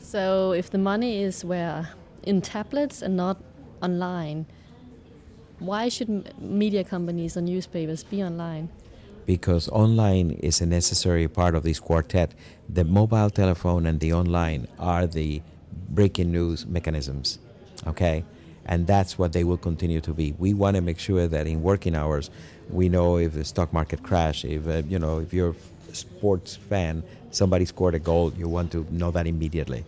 So, 0.00 0.52
if 0.52 0.70
the 0.70 0.78
money 0.78 1.22
is 1.22 1.44
where 1.44 1.90
in 2.22 2.42
tablets 2.42 3.02
and 3.02 3.16
not 3.16 3.38
online, 3.82 4.46
why 5.58 5.88
should 5.88 6.38
media 6.40 6.84
companies 6.84 7.36
or 7.36 7.40
newspapers 7.40 8.04
be 8.04 8.22
online? 8.22 8.68
Because 9.24 9.68
online 9.68 10.32
is 10.32 10.60
a 10.60 10.66
necessary 10.66 11.28
part 11.28 11.54
of 11.54 11.62
this 11.62 11.78
quartet. 11.78 12.34
The 12.68 12.84
mobile 12.84 13.30
telephone 13.30 13.86
and 13.86 14.00
the 14.00 14.12
online 14.12 14.66
are 14.78 15.06
the 15.06 15.42
breaking 15.88 16.32
news 16.32 16.66
mechanisms 16.66 17.38
okay? 17.86 18.24
And 18.66 18.86
that's 18.86 19.18
what 19.18 19.32
they 19.32 19.44
will 19.44 19.56
continue 19.56 20.00
to 20.02 20.12
be. 20.12 20.34
We 20.38 20.54
want 20.54 20.76
to 20.76 20.82
make 20.82 20.98
sure 20.98 21.26
that 21.26 21.46
in 21.46 21.62
working 21.62 21.96
hours, 21.96 22.30
we 22.70 22.88
know 22.88 23.16
if 23.16 23.32
the 23.32 23.44
stock 23.44 23.72
market 23.72 24.02
crash, 24.02 24.44
if 24.44 24.66
uh, 24.68 24.82
you 24.88 24.98
know, 24.98 25.18
if 25.18 25.34
you're 25.34 25.54
a 25.90 25.94
sports 25.94 26.56
fan, 26.56 27.02
somebody 27.30 27.64
scored 27.64 27.94
a 27.94 27.98
goal, 27.98 28.32
you 28.36 28.48
want 28.48 28.70
to 28.72 28.86
know 28.90 29.10
that 29.10 29.26
immediately. 29.26 29.84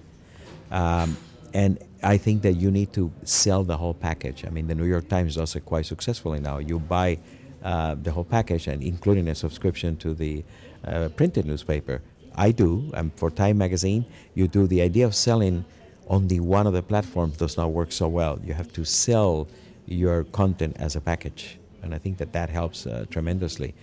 Um, 0.71 1.17
and 1.53 1.79
I 2.03 2.19
think 2.19 2.43
that 2.43 2.55
you 2.55 2.71
need 2.71 2.93
to 2.95 3.13
sell 3.23 3.63
the 3.63 3.77
whole 3.77 3.95
package. 3.95 4.45
I 4.45 4.51
mean, 4.51 4.67
the 4.67 4.75
New 4.75 4.85
York 4.85 5.09
Times 5.09 5.37
does 5.37 5.55
it 5.55 5.65
quite 5.65 5.87
successfully 5.87 6.41
now. 6.41 6.59
You 6.59 6.81
buy 6.81 7.19
uh, 7.63 7.95
the 7.95 8.11
whole 8.11 8.25
package, 8.25 8.67
and 8.67 8.83
including 8.83 9.29
a 9.29 9.35
subscription 9.35 9.97
to 9.99 10.15
the 10.15 10.45
uh, 10.85 11.09
printed 11.17 11.47
newspaper. 11.47 12.03
I 12.37 12.51
do. 12.51 12.91
Um, 12.95 13.13
for 13.17 13.31
Time 13.31 13.57
Magazine, 13.59 14.05
you 14.35 14.49
do. 14.49 14.67
The 14.67 14.83
idea 14.83 15.07
of 15.07 15.15
selling 15.15 15.65
only 16.09 16.41
one 16.41 16.67
of 16.67 16.73
the 16.73 16.83
platforms 16.83 17.37
does 17.37 17.57
not 17.57 17.71
work 17.71 17.93
so 17.93 18.09
well. 18.09 18.39
You 18.45 18.55
have 18.55 18.73
to 18.75 18.85
sell 18.85 19.49
your 19.87 20.25
content 20.25 20.77
as 20.79 20.97
a 20.97 21.01
package, 21.01 21.59
and 21.83 21.95
I 21.95 21.99
think 21.99 22.19
that 22.19 22.33
that 22.33 22.51
helps 22.51 22.87
uh, 22.87 23.07
tremendously. 23.11 23.75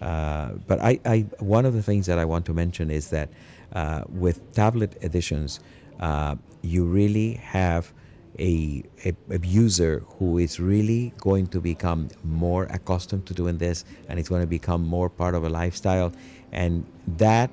Uh, 0.00 0.52
but 0.66 0.80
I, 0.80 0.98
I, 1.04 1.18
one 1.38 1.66
of 1.66 1.74
the 1.74 1.82
things 1.82 2.06
that 2.06 2.18
I 2.18 2.24
want 2.24 2.46
to 2.46 2.54
mention 2.54 2.90
is 2.90 3.10
that 3.10 3.28
uh, 3.72 4.04
with 4.08 4.54
tablet 4.54 4.96
editions, 5.02 5.60
uh, 6.00 6.36
you 6.62 6.84
really 6.84 7.34
have 7.34 7.92
a, 8.38 8.82
a, 9.04 9.14
a, 9.30 9.38
user 9.40 10.02
who 10.18 10.38
is 10.38 10.58
really 10.58 11.12
going 11.18 11.46
to 11.48 11.60
become 11.60 12.08
more 12.24 12.64
accustomed 12.70 13.26
to 13.26 13.34
doing 13.34 13.58
this 13.58 13.84
and 14.08 14.18
it's 14.18 14.28
going 14.28 14.40
to 14.40 14.46
become 14.46 14.82
more 14.82 15.10
part 15.10 15.34
of 15.34 15.44
a 15.44 15.48
lifestyle 15.48 16.12
and 16.52 16.86
that 17.06 17.50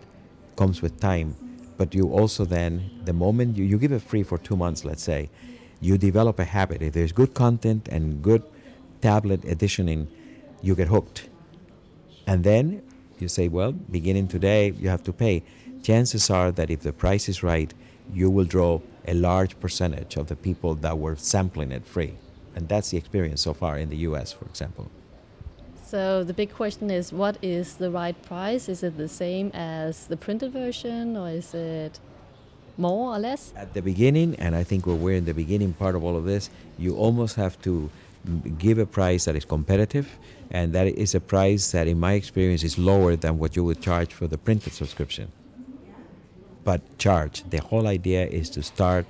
comes 0.56 0.82
with 0.82 0.98
time 1.00 1.36
but 1.78 1.94
you 1.94 2.10
also 2.10 2.46
then 2.46 2.90
the 3.06 3.14
moment 3.14 3.58
you, 3.58 3.64
you 3.64 3.78
give 3.78 3.92
it 3.92 4.02
free 4.02 4.24
for 4.24 4.38
two 4.38 4.56
months 4.56 4.84
let's 4.84 5.04
say 5.04 5.30
you 5.80 5.98
develop 5.98 6.40
a 6.40 6.44
habit 6.44 6.82
if 6.82 6.94
there's 6.94 7.12
good 7.12 7.34
content 7.34 7.88
and 7.88 8.22
good 8.22 8.44
tablet 9.02 9.44
editioning 9.46 10.08
you 10.62 10.76
get 10.76 10.88
hooked 10.88 11.30
and 12.26 12.44
then 12.44 12.82
you 13.20 13.28
say 13.28 13.48
well 13.48 13.72
beginning 13.72 14.28
today 14.28 14.72
you 14.72 14.90
have 14.90 15.04
to 15.04 15.14
pay 15.14 15.44
chances 15.84 16.30
are 16.30 16.52
that 16.52 16.70
if 16.70 16.82
the 16.82 16.92
price 16.92 17.30
is 17.30 17.44
right 17.44 17.74
you 18.14 18.30
will 18.30 18.46
draw 18.46 18.80
a 19.08 19.14
large 19.14 19.60
percentage 19.60 20.18
of 20.18 20.28
the 20.28 20.36
people 20.36 20.76
that 20.76 20.98
were 20.98 21.16
sampling 21.16 21.72
it 21.72 21.86
free. 21.86 22.16
And 22.56 22.68
that's 22.68 22.90
the 22.92 22.98
experience 22.98 23.42
so 23.42 23.54
far 23.54 23.78
in 23.78 23.90
the 23.90 23.98
US, 23.98 24.34
for 24.34 24.46
example. 24.46 24.92
So 25.88 26.26
the 26.26 26.34
big 26.34 26.54
question 26.54 26.92
is 26.92 27.14
what 27.14 27.38
is 27.42 27.76
the 27.76 27.90
right 27.90 28.22
price? 28.24 28.68
Is 28.68 28.84
it 28.84 28.98
the 28.98 29.08
same 29.08 29.52
as 29.54 30.08
the 30.08 30.18
printed 30.18 30.52
version 30.52 31.16
or 31.16 31.30
is 31.30 31.54
it 31.54 32.02
more 32.78 33.16
or 33.16 33.20
less? 33.20 33.54
At 33.56 33.74
the 33.74 33.82
beginning, 33.82 34.36
and 34.36 34.54
I 34.54 34.66
think 34.66 34.86
we're 34.86 35.16
in 35.16 35.24
the 35.24 35.34
beginning 35.34 35.72
part 35.72 35.96
of 35.96 36.04
all 36.04 36.18
of 36.18 36.26
this, 36.26 36.50
you 36.78 36.98
almost 36.98 37.38
have 37.38 37.62
to 37.62 37.90
give 38.58 38.80
a 38.80 38.86
price 38.86 39.24
that 39.26 39.38
is 39.38 39.46
competitive 39.46 40.20
and 40.52 40.74
that 40.74 40.88
is 40.88 41.16
a 41.16 41.22
price 41.22 41.72
that 41.72 41.88
in 41.88 41.98
my 41.98 42.14
experience 42.14 42.64
is 42.66 42.78
lower 42.78 43.16
than 43.16 43.40
what 43.40 43.56
you 43.56 43.64
would 43.64 43.82
charge 43.82 44.14
for 44.14 44.28
the 44.28 44.38
printed 44.38 44.74
subscription 44.74 45.32
but 46.68 46.82
charge. 46.98 47.50
The 47.50 47.62
whole 47.62 47.88
idea 47.88 48.28
is 48.28 48.50
to 48.50 48.62
start 48.62 49.06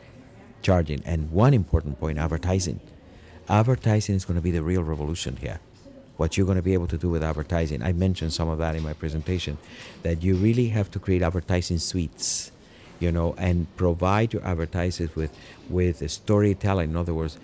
charging. 0.62 1.01
And 1.05 1.31
one 1.31 1.55
important 1.55 2.00
point 2.00 2.19
advertising. 2.19 2.79
Advertising 3.50 4.13
is 4.13 4.25
going 4.25 4.36
to 4.36 4.43
be 4.43 4.51
the 4.51 4.62
real 4.62 4.84
revolution 4.84 5.38
here. 5.38 5.60
What 6.17 6.36
you're 6.36 6.45
going 6.45 6.57
to 6.57 6.63
be 6.63 6.74
able 6.74 6.88
to 6.88 6.97
do 6.97 7.09
with 7.09 7.24
advertising. 7.24 7.81
I 7.81 7.93
mentioned 7.93 8.33
some 8.33 8.50
of 8.50 8.57
that 8.57 8.75
in 8.75 8.83
my 8.83 8.93
presentation, 8.93 9.57
that 10.03 10.24
you 10.24 10.36
really 10.36 10.69
have 10.69 10.91
to 10.91 11.00
create 11.00 11.21
advertising 11.21 11.77
suites, 11.77 12.51
you 13.00 13.12
know, 13.12 13.36
and 13.38 13.67
provide 13.77 14.33
your 14.33 14.43
advertisers 14.43 15.15
with, 15.15 15.31
with 15.69 16.09
storytelling. 16.09 16.89
In 16.91 16.97
other 16.97 17.13
words, 17.13 17.38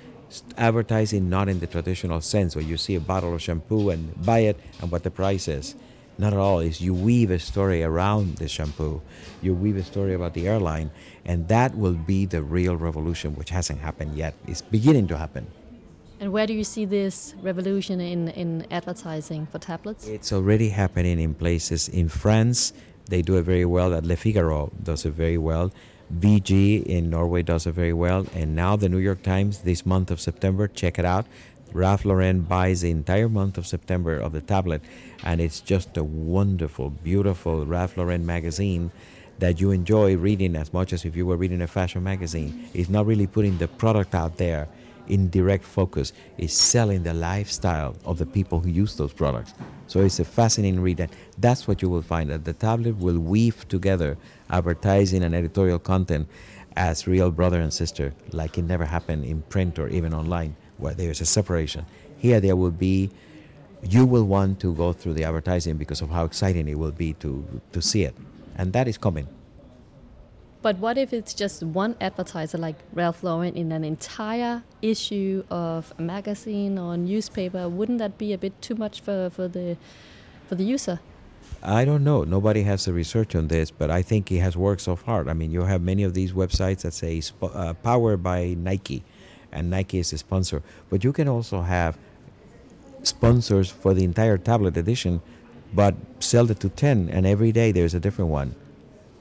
advertising 0.58 1.30
not 1.30 1.48
in 1.48 1.60
the 1.60 1.68
traditional 1.68 2.20
sense 2.20 2.56
where 2.56 2.66
you 2.66 2.78
see 2.78 2.96
a 2.96 3.00
bottle 3.00 3.36
of 3.36 3.42
shampoo 3.42 3.92
and 3.92 4.26
buy 4.26 4.40
it 4.40 4.60
and 4.82 4.92
what 4.92 5.04
the 5.04 5.12
price 5.12 5.48
is 5.48 5.76
not 6.18 6.34
at 6.34 6.40
all. 6.40 6.60
Is 6.60 6.82
you 6.82 6.94
weave 6.94 7.32
a 7.32 7.40
story 7.40 7.84
around 7.84 8.38
the 8.38 8.48
shampoo, 8.48 9.02
you 9.42 9.54
weave 9.54 9.78
a 9.78 9.84
story 9.84 10.14
about 10.14 10.34
the 10.34 10.48
airline, 10.48 10.92
and 11.26 11.48
that 11.48 11.76
will 11.76 11.94
be 11.94 12.26
the 12.26 12.42
real 12.42 12.76
revolution, 12.76 13.36
which 13.36 13.50
hasn't 13.50 13.80
happened 13.80 14.16
yet. 14.16 14.36
It's 14.48 14.62
beginning 14.62 15.08
to 15.08 15.18
happen. 15.18 15.48
And 16.24 16.32
where 16.32 16.48
do 16.48 16.54
you 16.54 16.64
see 16.64 16.86
this 16.86 17.36
revolution 17.42 18.00
in, 18.00 18.30
in 18.30 18.66
advertising 18.72 19.46
for 19.46 19.60
tablets? 19.60 20.08
It's 20.08 20.32
already 20.32 20.70
happening 20.70 21.20
in 21.20 21.34
places. 21.34 21.90
In 21.90 22.08
France, 22.08 22.72
they 23.10 23.22
do 23.22 23.36
it 23.36 23.42
very 23.42 23.66
well. 23.66 23.90
Le 23.90 24.16
Figaro 24.16 24.72
does 24.82 25.06
it 25.06 25.12
very 25.12 25.38
well. 25.38 25.74
VG 26.18 26.86
in 26.86 27.10
Norway 27.10 27.42
does 27.42 27.68
it 27.68 27.74
very 27.74 27.92
well. 27.92 28.26
And 28.34 28.56
now 28.56 28.78
the 28.78 28.88
New 28.88 29.00
York 29.00 29.22
Times, 29.22 29.64
this 29.64 29.86
month 29.86 30.12
of 30.12 30.22
September, 30.22 30.70
check 30.70 30.98
it 30.98 31.04
out. 31.04 31.26
Ralph 31.74 32.06
Lauren 32.06 32.40
buys 32.40 32.80
the 32.80 32.92
entire 32.92 33.28
month 33.28 33.58
of 33.58 33.68
September 33.68 34.18
of 34.18 34.32
the 34.32 34.40
tablet, 34.40 34.82
and 35.26 35.42
it's 35.42 35.60
just 35.60 35.98
a 35.98 36.06
wonderful, 36.06 36.90
beautiful 36.90 37.66
Ralph 37.66 37.98
Lauren 37.98 38.26
magazine 38.26 38.94
that 39.40 39.60
you 39.60 39.72
enjoy 39.72 40.16
reading 40.16 40.56
as 40.56 40.72
much 40.72 40.94
as 40.94 41.04
if 41.04 41.18
you 41.18 41.26
were 41.26 41.36
reading 41.36 41.62
a 41.62 41.68
fashion 41.68 42.02
magazine. 42.02 42.70
It's 42.74 42.90
not 42.90 43.06
really 43.06 43.28
putting 43.28 43.58
the 43.58 43.68
product 43.68 44.16
out 44.16 44.38
there 44.38 44.70
in 45.08 45.30
direct 45.30 45.64
focus. 45.64 46.14
is 46.38 46.54
selling 46.54 47.04
the 47.04 47.14
lifestyle 47.14 47.96
of 48.06 48.18
the 48.18 48.26
people 48.26 48.60
who 48.60 48.70
use 48.70 48.96
those 48.96 49.14
products. 49.14 49.54
So 49.88 50.02
it's 50.02 50.20
a 50.20 50.26
fascinating 50.26 50.80
read. 50.80 51.00
And 51.00 51.12
that's 51.38 51.68
what 51.68 51.82
you 51.82 51.90
will 51.90 52.02
find 52.02 52.30
that 52.30 52.46
the 52.46 52.54
tablet 52.54 52.98
will 52.98 53.20
weave 53.20 53.68
together 53.68 54.18
advertising 54.50 55.24
and 55.24 55.36
editorial 55.36 55.80
content 55.80 56.28
as 56.76 57.08
real 57.08 57.32
brother 57.32 57.60
and 57.60 57.72
sister, 57.74 58.14
like 58.32 58.58
it 58.58 58.64
never 58.64 58.86
happened 58.86 59.26
in 59.26 59.42
print 59.44 59.78
or 59.78 59.88
even 59.90 60.14
online 60.14 60.56
where 60.78 60.94
there's 60.94 61.22
a 61.22 61.26
separation. 61.26 61.86
Here, 62.18 62.40
there 62.40 62.56
will 62.56 62.72
be, 62.72 63.12
you 63.84 64.06
will 64.06 64.26
want 64.26 64.60
to 64.62 64.74
go 64.74 64.94
through 64.94 65.14
the 65.14 65.24
advertising 65.24 65.78
because 65.78 66.02
of 66.02 66.10
how 66.10 66.26
exciting 66.26 66.68
it 66.68 66.78
will 66.78 66.92
be 66.92 67.14
to, 67.14 67.62
to 67.72 67.82
see 67.82 68.04
it. 68.04 68.16
And 68.58 68.74
that 68.74 68.88
is 68.88 68.98
coming. 68.98 69.28
But 70.64 70.78
what 70.78 70.98
if 70.98 71.12
it's 71.12 71.34
just 71.34 71.62
one 71.62 71.98
advertiser 72.00 72.58
like 72.58 72.78
Ralph 72.94 73.22
Lauren 73.22 73.54
in 73.54 73.74
an 73.74 73.84
entire 73.84 74.64
issue 74.82 75.44
of 75.52 75.94
a 76.00 76.02
magazine 76.02 76.80
or 76.80 76.96
newspaper? 76.96 77.68
Wouldn't 77.68 78.00
that 78.00 78.18
be 78.18 78.32
a 78.32 78.38
bit 78.38 78.60
too 78.62 78.76
much 78.76 79.02
for, 79.02 79.30
for 79.30 79.50
the 79.50 79.76
for 80.48 80.56
the 80.56 80.64
user? 80.64 81.02
I 81.62 81.84
don't 81.84 82.06
know. 82.06 82.24
Nobody 82.24 82.64
has 82.64 82.86
the 82.86 82.94
research 82.94 83.36
on 83.36 83.50
this, 83.50 83.72
but 83.72 83.92
I 83.92 84.02
think 84.02 84.32
it 84.32 84.40
has 84.40 84.56
worked 84.56 84.82
so 84.82 84.96
far. 84.96 85.30
I 85.30 85.34
mean, 85.34 85.52
you 85.52 85.64
have 85.64 85.82
many 85.82 86.04
of 86.04 86.14
these 86.14 86.32
websites 86.32 86.82
that 86.84 86.94
say 86.94 87.22
uh, 87.42 87.74
powered 87.84 88.24
by 88.24 88.56
Nike, 88.58 89.04
and 89.52 89.70
Nike 89.70 90.00
is 90.00 90.14
a 90.14 90.18
sponsor. 90.18 90.64
But 90.90 91.04
you 91.04 91.12
can 91.12 91.28
also 91.28 91.62
have 91.62 91.98
sponsors 93.04 93.70
for 93.70 93.94
the 93.94 94.06
entire 94.06 94.38
tablet 94.38 94.78
edition, 94.78 95.22
but 95.74 95.96
sell 96.20 96.50
it 96.50 96.62
to 96.62 96.70
10, 96.70 97.10
and 97.10 97.26
every 97.26 97.52
day 97.52 97.74
there's 97.74 97.94
a 97.94 98.00
different 98.00 98.32
one. 98.32 98.56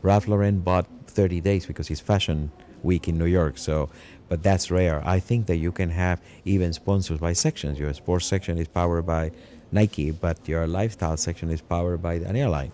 Ralph 0.03 0.27
Lauren 0.27 0.61
bought 0.61 0.87
30 1.13 1.41
days 1.41 1.67
because 1.67 1.91
it's 1.91 2.01
fashion 2.01 2.51
week 2.83 3.09
in 3.09 3.17
New 3.19 3.27
York, 3.27 3.59
so 3.59 3.89
but 4.29 4.43
that's 4.43 4.71
rare. 4.71 5.03
I 5.05 5.21
think 5.21 5.45
that 5.47 5.57
you 5.57 5.73
can 5.73 5.91
have 5.91 6.19
even 6.47 6.73
sponsors 6.73 7.19
by 7.19 7.35
sections. 7.35 7.79
Your 7.79 7.93
sports 7.93 8.25
section 8.25 8.57
is 8.57 8.67
powered 8.67 9.05
by 9.05 9.31
Nike, 9.71 10.11
but 10.11 10.49
your 10.49 10.67
lifestyle 10.67 11.19
section 11.19 11.51
is 11.51 11.61
powered 11.61 12.01
by 12.01 12.15
an 12.15 12.35
airline. 12.35 12.73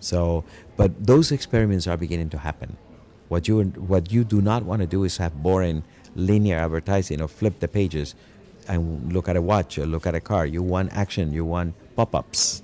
So, 0.00 0.44
but 0.76 1.06
those 1.06 1.32
experiments 1.32 1.86
are 1.86 1.98
beginning 1.98 2.30
to 2.30 2.38
happen. 2.38 2.78
What 3.28 3.46
you 3.46 3.64
what 3.92 4.10
you 4.10 4.24
do 4.24 4.40
not 4.40 4.64
want 4.64 4.80
to 4.80 4.86
do 4.86 5.04
is 5.04 5.18
have 5.18 5.34
boring 5.42 5.82
linear 6.14 6.58
advertising 6.58 7.20
or 7.20 7.28
flip 7.28 7.60
the 7.60 7.68
pages 7.68 8.14
and 8.68 9.12
look 9.12 9.28
at 9.28 9.36
a 9.36 9.42
watch 9.42 9.78
or 9.78 9.86
look 9.86 10.06
at 10.06 10.14
a 10.14 10.20
car. 10.20 10.46
You 10.46 10.62
want 10.62 10.92
action, 10.92 11.32
you 11.32 11.44
want 11.44 11.74
pop 11.94 12.14
ups. 12.14 12.62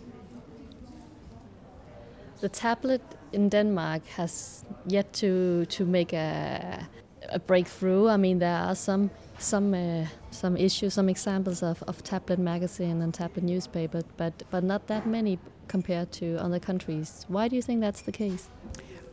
The 2.42 2.48
tablet 2.48 3.02
in 3.32 3.48
Denmark 3.48 4.02
has 4.16 4.64
yet 4.88 5.12
to, 5.12 5.64
to 5.66 5.84
make 5.84 6.12
a, 6.12 6.88
a 7.28 7.38
breakthrough. 7.38 8.08
I 8.08 8.16
mean, 8.16 8.40
there 8.40 8.56
are 8.56 8.74
some 8.74 9.10
some 9.38 9.74
uh, 9.74 10.06
some 10.30 10.56
issues, 10.56 10.94
some 10.94 11.08
examples 11.08 11.62
of, 11.62 11.82
of 11.84 12.02
tablet 12.02 12.40
magazine 12.40 13.00
and 13.00 13.14
tablet 13.14 13.44
newspaper, 13.44 14.02
but 14.16 14.42
but 14.50 14.64
not 14.64 14.88
that 14.88 15.06
many 15.06 15.38
compared 15.68 16.10
to 16.12 16.36
other 16.44 16.58
countries. 16.58 17.24
Why 17.28 17.46
do 17.46 17.54
you 17.54 17.62
think 17.62 17.80
that's 17.80 18.02
the 18.02 18.12
case? 18.12 18.50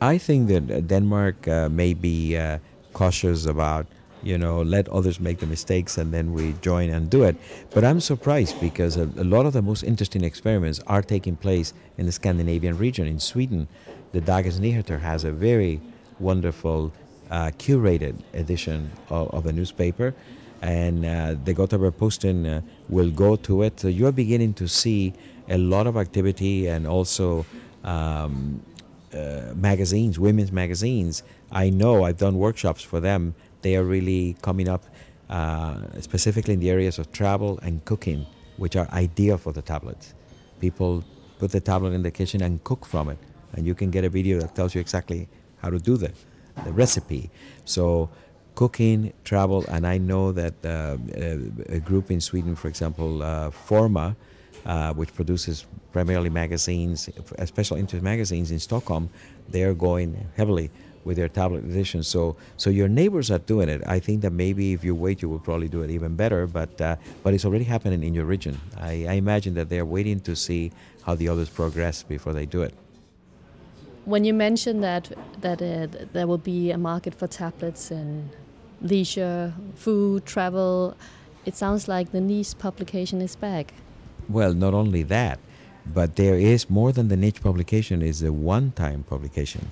I 0.02 0.18
think 0.18 0.48
that 0.48 0.88
Denmark 0.88 1.48
uh, 1.48 1.70
may 1.70 1.94
be 1.94 2.36
uh, 2.36 2.58
cautious 2.94 3.46
about 3.46 3.86
you 4.24 4.38
know, 4.38 4.62
let 4.62 4.88
others 4.90 5.20
make 5.20 5.40
the 5.40 5.46
mistakes 5.46 5.98
and 5.98 6.14
then 6.14 6.34
we 6.34 6.54
join 6.62 6.90
and 6.90 7.10
do 7.10 7.24
it. 7.24 7.36
But 7.72 7.84
I'm 7.84 8.00
surprised 8.00 8.60
because 8.60 8.98
a, 8.98 9.04
a, 9.04 9.24
lot 9.24 9.46
of 9.46 9.54
the 9.54 9.62
most 9.62 9.84
interesting 9.84 10.24
experiments 10.24 10.80
are 10.88 11.02
taking 11.02 11.36
place 11.36 11.74
in 11.98 12.06
the 12.06 12.12
Scandinavian 12.12 12.78
region. 12.78 13.08
In 13.08 13.20
Sweden, 13.20 13.68
the 14.12 14.22
Dagens 14.22 14.60
Nyheter 14.60 15.00
has 15.00 15.24
a 15.24 15.32
very 15.32 15.80
wonderful 16.20 16.92
uh, 17.30 17.52
curated 17.58 18.16
edition 18.34 18.92
of, 19.10 19.30
of, 19.30 19.46
a 19.46 19.54
newspaper, 19.54 20.16
and 20.62 21.06
uh, 21.06 21.36
the 21.46 21.54
Göteborgs-Posten 21.54 22.46
uh, 22.46 22.62
will 22.90 23.12
go 23.12 23.36
to 23.36 23.62
it. 23.62 23.80
So 23.80 23.88
you're 23.88 24.12
beginning 24.12 24.54
to 24.56 24.68
see 24.68 25.14
a 25.48 25.58
lot 25.58 25.88
of 25.88 25.96
activity 25.96 26.68
and 26.68 26.88
also 26.88 27.46
um, 27.84 28.62
uh, 29.14 29.54
magazines, 29.56 30.20
women's 30.20 30.52
magazines. 30.52 31.24
I 31.52 31.70
know 31.70 32.04
I've 32.04 32.18
done 32.18 32.38
workshops 32.38 32.84
for 32.84 33.00
them 33.00 33.36
they 33.62 33.76
are 33.76 33.84
really 33.84 34.36
coming 34.42 34.68
up 34.68 34.86
uh, 35.30 35.78
specifically 36.00 36.54
in 36.54 36.60
the 36.60 36.70
areas 36.70 37.00
of 37.00 37.12
travel 37.12 37.60
and 37.62 37.84
cooking, 37.86 38.26
which 38.58 38.76
are 38.76 38.88
ideal 38.92 39.38
for 39.38 39.54
the 39.54 39.62
tablets. 39.62 40.14
People 40.60 41.04
put 41.38 41.52
the 41.52 41.62
tablet 41.62 41.94
in 41.94 42.04
the 42.04 42.12
kitchen 42.12 42.42
and 42.42 42.64
cook 42.64 42.86
from 42.86 43.10
it, 43.10 43.18
and 43.54 43.66
you 43.66 43.76
can 43.76 43.90
get 43.92 44.04
a 44.04 44.10
video 44.10 44.40
that 44.40 44.56
tells 44.56 44.76
you 44.76 44.82
exactly 44.82 45.28
how 45.62 45.70
to 45.70 45.80
do 45.80 45.98
that. 45.98 46.14
the 46.66 46.74
recipe. 46.74 47.30
So 47.66 48.10
cooking, 48.56 49.14
travel, 49.24 49.64
and 49.70 49.88
I 49.88 49.98
know 49.98 50.32
that 50.34 50.54
uh, 50.66 50.98
a, 51.16 51.76
a, 51.78 51.80
group 51.80 52.12
in 52.12 52.20
Sweden, 52.20 52.56
for 52.56 52.68
example, 52.68 53.24
uh, 53.24 53.52
Forma, 53.52 54.16
uh, 54.66 54.94
which 54.94 55.14
produces 55.14 55.66
primarily 55.94 56.30
magazines, 56.30 57.10
special 57.46 57.78
interest 57.78 58.04
magazines 58.04 58.52
in 58.52 58.60
Stockholm, 58.60 59.10
they're 59.48 59.74
going 59.74 60.28
heavily 60.36 60.70
with 61.04 61.18
their 61.18 61.28
tablet 61.28 61.64
edition. 61.64 62.04
So, 62.04 62.36
so 62.58 62.70
your 62.70 62.88
neighbors 62.88 63.32
are 63.32 63.40
doing 63.40 63.70
it. 63.70 63.82
I 63.86 64.00
think 64.00 64.22
that 64.22 64.32
maybe 64.32 64.74
if 64.74 64.84
you 64.84 64.96
wait, 64.96 65.22
you 65.22 65.30
will 65.30 65.40
probably 65.40 65.68
do 65.68 65.82
it 65.82 65.90
even 65.90 66.16
better. 66.16 66.48
But, 66.48 66.80
uh, 66.82 66.96
but 67.24 67.34
it's 67.34 67.46
already 67.46 67.66
happening 67.66 68.04
in 68.04 68.14
your 68.14 68.26
region. 68.26 68.60
I, 68.78 69.06
I 69.08 69.14
imagine 69.14 69.54
that 69.56 69.70
they're 69.70 69.86
waiting 69.86 70.20
to 70.22 70.36
see 70.36 70.72
how 71.04 71.16
the 71.16 71.30
others 71.30 71.50
progress 71.50 72.04
before 72.04 72.34
they 72.34 72.46
do 72.46 72.62
it. 72.62 72.74
When 74.06 74.24
you 74.26 74.34
mentioned 74.34 74.84
that 74.84 75.12
that 75.42 75.62
uh, 75.62 75.88
there 76.14 76.26
will 76.26 76.40
be 76.40 76.72
a 76.72 76.78
market 76.78 77.14
for 77.14 77.28
tablets 77.28 77.92
and 77.92 78.30
leisure, 78.82 79.54
food, 79.76 80.26
travel, 80.26 80.96
it 81.46 81.56
sounds 81.56 81.88
like 81.88 82.12
the 82.12 82.22
niche 82.22 82.58
publication 82.58 83.22
is 83.22 83.36
back. 83.36 83.74
Well, 84.28 84.54
not 84.54 84.74
only 84.74 85.04
that, 85.04 85.40
but 85.86 86.16
there 86.16 86.36
is 86.36 86.70
more 86.70 86.92
than 86.92 87.08
the 87.08 87.18
niche 87.18 87.42
publication 87.42 88.02
is 88.02 88.24
a 88.24 88.32
one-time 88.32 89.04
publication. 89.04 89.72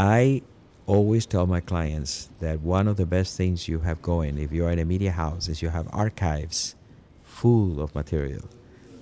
I 0.00 0.40
always 0.86 1.26
tell 1.26 1.46
my 1.46 1.60
clients 1.60 2.30
that 2.40 2.60
one 2.62 2.88
of 2.88 2.96
the 2.96 3.04
best 3.04 3.36
things 3.36 3.68
you 3.68 3.80
have 3.80 4.00
going 4.00 4.38
if 4.38 4.50
you're 4.50 4.70
in 4.70 4.78
a 4.78 4.84
media 4.86 5.10
house 5.10 5.46
is 5.46 5.60
you 5.60 5.68
have 5.68 5.86
archives 5.92 6.74
full 7.22 7.82
of 7.82 7.94
material, 7.94 8.44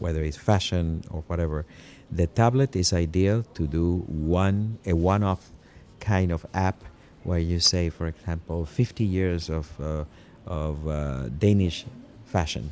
whether 0.00 0.24
it's 0.24 0.36
fashion 0.36 1.04
or 1.08 1.22
whatever. 1.28 1.64
The 2.10 2.26
tablet 2.26 2.74
is 2.74 2.92
ideal 2.92 3.44
to 3.54 3.68
do 3.68 3.98
one 4.08 4.78
a 4.84 4.94
one-off 4.94 5.52
kind 6.00 6.32
of 6.32 6.44
app 6.52 6.82
where 7.22 7.38
you 7.38 7.60
say, 7.60 7.90
for 7.90 8.08
example, 8.08 8.66
50 8.66 9.04
years 9.04 9.48
of 9.48 9.80
uh, 9.80 10.04
of 10.48 10.88
uh, 10.88 11.28
Danish 11.28 11.86
fashion 12.24 12.70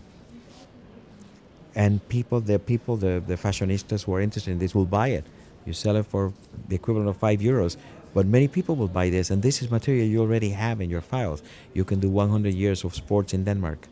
and 1.77 2.07
people, 2.09 2.41
the 2.41 2.59
people, 2.59 2.97
the, 2.97 3.23
the 3.25 3.37
fashionistas 3.37 4.05
who 4.05 4.15
are 4.15 4.21
interested 4.21 4.51
in 4.51 4.59
this 4.59 4.75
will 4.75 4.87
buy 4.87 5.09
it. 5.09 5.25
You 5.67 5.75
sell 5.75 5.97
it 5.97 6.07
for 6.07 6.33
the 6.69 6.75
equivalent 6.75 7.09
of 7.11 7.19
five 7.19 7.41
euros, 7.41 7.77
but 8.17 8.25
many 8.25 8.49
people 8.49 8.77
will 8.77 8.89
buy 8.89 9.11
this, 9.11 9.29
and 9.31 9.43
this 9.43 9.61
is 9.61 9.71
material 9.71 10.07
you 10.07 10.23
already 10.23 10.49
have 10.49 10.81
in 10.81 10.89
your 10.89 11.03
files. 11.03 11.43
You 11.75 11.85
can 11.85 12.01
do 12.01 12.09
100 12.09 12.55
years 12.55 12.83
of 12.83 12.95
sports 12.95 13.35
in 13.35 13.45
Denmark, 13.45 13.89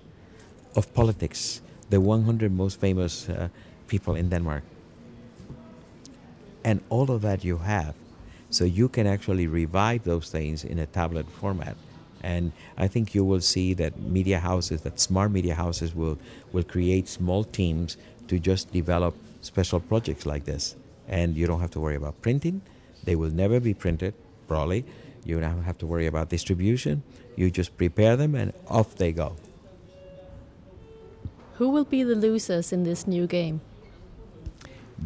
of 0.77 0.95
politics, 0.95 1.61
the 1.91 2.01
100 2.01 2.51
most 2.51 2.81
famous 2.81 3.29
uh, 3.29 3.51
people 3.87 4.15
in 4.15 4.31
Denmark, 4.31 4.63
and 6.65 6.81
all 6.89 7.11
of 7.11 7.21
that 7.21 7.45
you 7.45 7.59
have. 7.59 7.95
So 8.49 8.65
you 8.65 8.89
can 8.89 9.07
actually 9.07 9.47
revive 9.47 10.05
those 10.05 10.31
things 10.31 10.65
in 10.65 10.79
a 10.79 10.87
tablet 10.87 11.31
format. 11.31 11.77
And 12.23 12.53
I 12.79 12.89
think 12.89 13.15
you 13.15 13.27
will 13.27 13.43
see 13.43 13.75
that 13.75 14.01
media 14.01 14.39
houses, 14.41 14.81
that 14.85 15.01
smart 15.01 15.33
media 15.33 15.55
houses, 15.55 15.95
will, 15.95 16.17
will 16.51 16.65
create 16.65 17.09
small 17.09 17.45
teams 17.45 17.99
to 18.29 18.39
just 18.39 18.73
develop 18.73 19.15
special 19.43 19.81
projects 19.81 20.25
like 20.25 20.47
this. 20.47 20.77
And 21.09 21.37
you 21.37 21.47
don't 21.47 21.61
have 21.61 21.73
to 21.73 21.81
worry 21.81 21.97
about 21.97 22.23
printing. 22.23 22.63
They 23.05 23.17
will 23.17 23.31
never 23.31 23.61
be 23.61 23.75
printed, 23.75 24.15
probably. 24.49 24.85
You 25.25 25.41
don't 25.41 25.63
have 25.63 25.79
to 25.79 25.87
worry 25.87 26.07
about 26.07 26.29
distribution. 26.29 27.03
You 27.37 27.51
just 27.51 27.77
prepare 27.77 28.17
them 28.17 28.35
and 28.35 28.53
off 28.69 28.97
they 28.97 29.13
go. 29.13 29.37
Who 31.55 31.71
will 31.71 31.85
be 31.85 32.03
the 32.03 32.15
losers 32.15 32.73
in 32.73 32.83
this 32.83 33.07
new 33.07 33.27
game? 33.27 33.61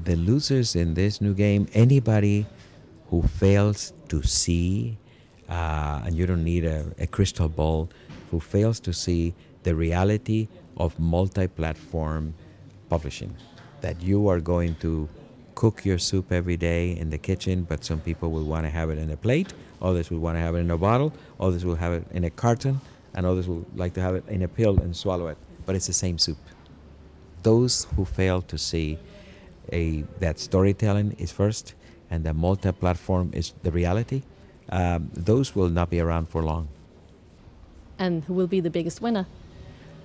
The 0.04 0.16
losers 0.16 0.76
in 0.76 0.94
this 0.94 1.20
new 1.20 1.34
game, 1.34 1.68
anybody 1.74 2.46
who 3.10 3.22
fails 3.22 3.92
to 4.08 4.22
see 4.22 4.98
uh, 5.48 6.02
and 6.04 6.14
you 6.14 6.26
don't 6.26 6.44
need 6.44 6.64
a, 6.64 6.84
a 6.98 7.06
crystal 7.06 7.48
ball, 7.48 7.88
who 8.30 8.40
fails 8.40 8.78
to 8.80 8.92
see 8.92 9.34
the 9.62 9.74
reality 9.74 10.48
of 10.76 10.98
multi 10.98 11.48
platform 11.48 12.34
publishing. 12.88 13.34
That 13.80 14.02
you 14.02 14.28
are 14.28 14.40
going 14.40 14.74
to 14.76 15.08
cook 15.58 15.84
your 15.84 15.98
soup 15.98 16.30
every 16.30 16.56
day 16.56 16.96
in 16.96 17.10
the 17.10 17.18
kitchen, 17.18 17.64
but 17.64 17.84
some 17.84 17.98
people 17.98 18.30
will 18.30 18.44
want 18.44 18.64
to 18.64 18.70
have 18.70 18.90
it 18.90 18.98
in 19.04 19.10
a 19.10 19.16
plate, 19.16 19.52
others 19.82 20.08
will 20.08 20.20
want 20.20 20.36
to 20.36 20.40
have 20.40 20.54
it 20.54 20.60
in 20.60 20.70
a 20.70 20.78
bottle, 20.78 21.12
others 21.40 21.64
will 21.64 21.74
have 21.74 21.92
it 21.92 22.04
in 22.12 22.22
a 22.22 22.30
carton, 22.30 22.80
and 23.14 23.26
others 23.26 23.48
will 23.48 23.66
like 23.74 23.92
to 23.92 24.00
have 24.00 24.14
it 24.14 24.24
in 24.28 24.42
a 24.42 24.46
pill 24.46 24.78
and 24.78 24.94
swallow 24.94 25.26
it. 25.26 25.36
But 25.66 25.74
it's 25.74 25.88
the 25.88 25.98
same 26.04 26.16
soup. 26.16 26.38
Those 27.42 27.88
who 27.96 28.04
fail 28.04 28.40
to 28.42 28.56
see 28.56 28.98
a, 29.72 30.04
that 30.20 30.38
storytelling 30.38 31.16
is 31.18 31.32
first 31.32 31.74
and 32.08 32.22
the 32.22 32.34
multi 32.34 32.70
platform 32.70 33.32
is 33.34 33.52
the 33.64 33.72
reality, 33.72 34.22
um, 34.68 35.10
those 35.12 35.56
will 35.56 35.70
not 35.70 35.90
be 35.90 35.98
around 35.98 36.28
for 36.28 36.40
long. 36.40 36.68
And 37.98 38.22
who 38.22 38.34
will 38.34 38.46
be 38.46 38.60
the 38.60 38.70
biggest 38.70 39.02
winner? 39.02 39.26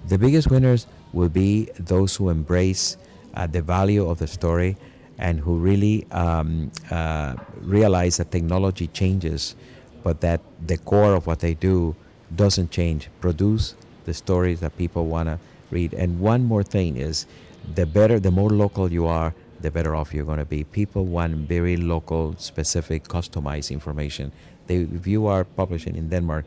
The 0.08 0.18
biggest 0.18 0.50
winners 0.50 0.88
will 1.13 1.30
be 1.30 1.70
those 1.78 2.16
who 2.16 2.30
embrace 2.30 2.98
uh, 3.36 3.46
the 3.46 3.62
value 3.62 4.10
of 4.10 4.18
the 4.18 4.28
story 4.28 4.78
and 5.24 5.40
who 5.40 5.58
really 5.58 6.06
um, 6.12 6.70
uh, 6.92 7.34
realize 7.62 8.18
that 8.18 8.30
technology 8.30 8.88
changes, 8.88 9.56
but 10.04 10.20
that 10.20 10.42
the 10.68 10.78
core 10.78 11.16
of 11.16 11.26
what 11.26 11.40
they 11.40 11.54
do 11.54 11.96
doesn't 12.36 12.72
change. 12.72 13.10
Produce 13.22 13.76
the 14.04 14.14
stories 14.14 14.60
that 14.60 14.78
people 14.78 15.08
want 15.08 15.30
to 15.30 15.40
read. 15.72 15.94
And 15.94 16.20
one 16.20 16.44
more 16.44 16.62
thing 16.62 16.98
is 16.98 17.26
the 17.74 17.86
better, 17.86 18.20
the 18.20 18.32
more 18.32 18.50
local 18.50 18.92
you 18.92 19.08
are, 19.08 19.34
the 19.62 19.72
better 19.72 19.96
off 19.96 20.14
you're 20.14 20.26
going 20.26 20.40
to 20.40 20.46
be. 20.46 20.66
People 20.66 21.06
want 21.06 21.36
very 21.48 21.78
local, 21.78 22.36
specific, 22.38 23.06
customized 23.06 23.72
information. 23.72 24.34
They, 24.68 24.80
if 24.80 25.08
you 25.08 25.26
are 25.28 25.46
publishing 25.46 25.96
in 25.96 26.10
Denmark, 26.10 26.46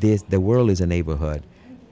this 0.00 0.22
the 0.22 0.40
world 0.40 0.70
is 0.70 0.80
a 0.80 0.86
neighborhood, 0.86 1.42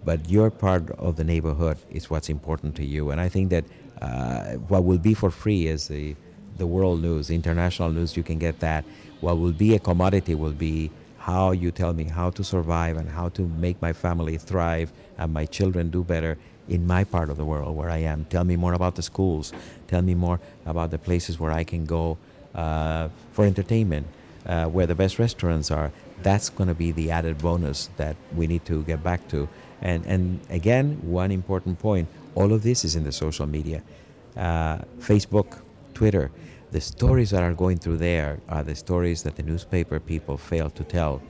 but 0.07 0.31
your 0.31 0.51
part 0.51 0.91
of 0.93 1.17
the 1.17 1.25
neighborhood 1.25 1.77
is 1.91 2.09
what's 2.09 2.31
important 2.31 2.75
to 2.77 2.87
you. 2.87 3.11
And 3.11 3.21
I 3.21 3.29
think 3.29 3.51
that 3.51 3.65
uh, 4.03 4.55
what 4.69 4.85
will 4.85 4.99
be 4.99 5.15
for 5.15 5.31
free 5.31 5.67
is 5.67 5.89
the 5.89 6.17
the 6.59 6.67
world 6.67 7.01
news, 7.01 7.31
international 7.31 7.91
news. 7.91 8.17
You 8.17 8.23
can 8.23 8.39
get 8.39 8.61
that. 8.61 8.85
What 9.21 9.39
will 9.39 9.53
be 9.53 9.75
a 9.75 9.79
commodity 9.79 10.35
will 10.35 10.53
be 10.53 10.91
how 11.19 11.53
you 11.53 11.71
tell 11.71 11.93
me 11.95 12.05
how 12.05 12.31
to 12.31 12.45
survive 12.45 12.97
and 12.97 13.09
how 13.09 13.31
to 13.31 13.43
make 13.43 13.81
my 13.81 13.93
family 13.93 14.37
thrive 14.37 14.93
and 15.19 15.33
my 15.33 15.47
children 15.47 15.89
do 15.91 16.03
better 16.05 16.37
in 16.69 16.87
my 16.87 17.05
part 17.05 17.31
of 17.31 17.37
the 17.37 17.45
world 17.45 17.77
where 17.77 17.91
I 17.91 17.99
am. 17.99 18.27
Tell 18.27 18.45
me 18.45 18.57
more 18.57 18.75
about 18.75 18.97
the 18.97 19.03
schools. 19.03 19.53
Tell 19.89 20.03
me 20.03 20.15
more 20.15 20.41
about 20.67 20.91
the 20.91 20.99
places 20.99 21.39
where 21.39 21.53
I 21.53 21.65
can 21.65 21.87
go 21.87 22.19
uh, 22.55 23.09
for 23.33 23.45
entertainment 23.45 24.07
uh, 24.47 24.67
where 24.67 24.87
the 24.87 24.95
best 24.95 25.19
restaurants 25.19 25.71
are, 25.71 25.93
that's 26.23 26.49
going 26.49 26.69
to 26.69 26.75
be 26.75 26.93
the 26.93 27.11
added 27.11 27.39
bonus 27.39 27.89
that 27.97 28.17
we 28.37 28.47
need 28.47 28.65
to 28.67 28.83
get 28.85 29.03
back 29.03 29.27
to. 29.29 29.49
And, 29.81 30.05
and 30.07 30.41
again, 30.51 30.99
one 31.03 31.33
important 31.33 31.79
point 31.79 32.09
all 32.35 32.53
of 32.53 32.63
this 32.63 32.85
is 32.85 32.97
in 32.97 33.05
the 33.05 33.13
social 33.13 33.47
media 33.47 33.83
uh, 34.37 34.79
Facebook, 34.99 35.61
Twitter. 35.95 36.31
The 36.71 36.81
stories 36.81 37.31
that 37.31 37.43
are 37.43 37.53
going 37.53 37.79
through 37.79 37.99
there 37.99 38.41
are 38.49 38.63
the 38.63 38.75
stories 38.75 39.23
that 39.25 39.37
the 39.37 39.43
newspaper 39.43 40.01
people 40.01 40.37
fail 40.39 40.71
to 40.71 40.85
tell. 40.85 41.21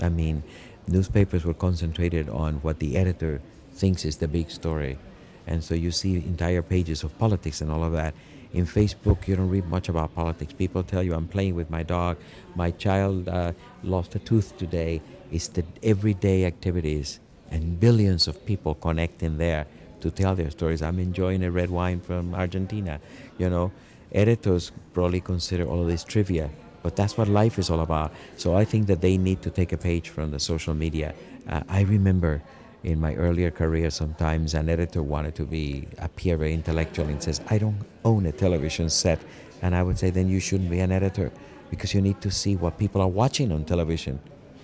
I 0.00 0.08
mean, 0.08 0.42
newspapers 0.88 1.44
were 1.44 1.54
concentrated 1.54 2.28
on 2.30 2.54
what 2.62 2.78
the 2.78 2.96
editor 2.96 3.40
thinks 3.74 4.04
is 4.04 4.16
the 4.16 4.28
big 4.28 4.50
story. 4.50 4.98
And 5.46 5.62
so 5.62 5.74
you 5.74 5.90
see 5.90 6.16
entire 6.16 6.62
pages 6.62 7.04
of 7.04 7.16
politics 7.18 7.60
and 7.60 7.70
all 7.70 7.84
of 7.84 7.92
that. 7.92 8.14
In 8.54 8.66
Facebook, 8.66 9.26
you 9.26 9.36
don't 9.36 9.48
read 9.48 9.66
much 9.66 9.88
about 9.88 10.14
politics. 10.14 10.52
People 10.52 10.82
tell 10.82 11.02
you, 11.02 11.14
I'm 11.14 11.28
playing 11.28 11.54
with 11.54 11.70
my 11.70 11.82
dog. 11.82 12.18
My 12.54 12.70
child 12.70 13.28
uh, 13.28 13.52
lost 13.82 14.14
a 14.14 14.18
tooth 14.18 14.56
today. 14.56 15.00
It's 15.30 15.48
the 15.48 15.64
everyday 15.82 16.44
activities. 16.44 17.20
And 17.50 17.78
billions 17.80 18.28
of 18.28 18.44
people 18.46 18.74
connect 18.74 19.22
in 19.22 19.38
there 19.38 19.66
to 20.02 20.10
tell 20.10 20.34
their 20.34 20.50
stories. 20.50 20.82
I'm 20.82 20.98
enjoying 20.98 21.42
a 21.42 21.50
red 21.50 21.70
wine 21.70 22.00
from 22.00 22.34
Argentina. 22.34 23.00
You 23.38 23.48
know, 23.48 23.72
editors 24.12 24.72
probably 24.92 25.20
consider 25.20 25.64
all 25.64 25.80
of 25.80 25.88
this 25.88 26.04
trivia, 26.04 26.50
but 26.82 26.96
that's 26.96 27.16
what 27.16 27.28
life 27.28 27.58
is 27.58 27.70
all 27.70 27.80
about. 27.80 28.12
So 28.36 28.54
I 28.54 28.64
think 28.64 28.86
that 28.88 29.00
they 29.00 29.16
need 29.16 29.40
to 29.42 29.50
take 29.50 29.72
a 29.72 29.78
page 29.78 30.10
from 30.10 30.30
the 30.30 30.38
social 30.38 30.74
media. 30.74 31.14
Uh, 31.48 31.62
I 31.68 31.82
remember 31.82 32.42
in 32.84 33.00
my 33.00 33.14
earlier 33.14 33.50
career, 33.50 33.90
sometimes 33.90 34.54
an 34.54 34.68
editor 34.68 35.02
wanted 35.02 35.34
to 35.36 35.46
be 35.46 35.86
appear 35.98 36.36
very 36.36 36.52
intellectual 36.52 37.06
and 37.06 37.22
says, 37.22 37.40
"I 37.48 37.58
don't 37.58 37.80
own 38.04 38.26
a 38.26 38.32
television 38.32 38.90
set," 38.90 39.20
and 39.62 39.74
I 39.74 39.82
would 39.82 39.98
say, 39.98 40.10
"Then 40.10 40.28
you 40.28 40.40
shouldn't 40.40 40.70
be 40.70 40.80
an 40.80 40.90
editor, 40.90 41.30
because 41.70 41.94
you 41.94 42.02
need 42.02 42.20
to 42.20 42.30
see 42.30 42.54
what 42.56 42.76
people 42.76 43.00
are 43.00 43.08
watching 43.08 43.50
on 43.52 43.64
television. 43.64 44.18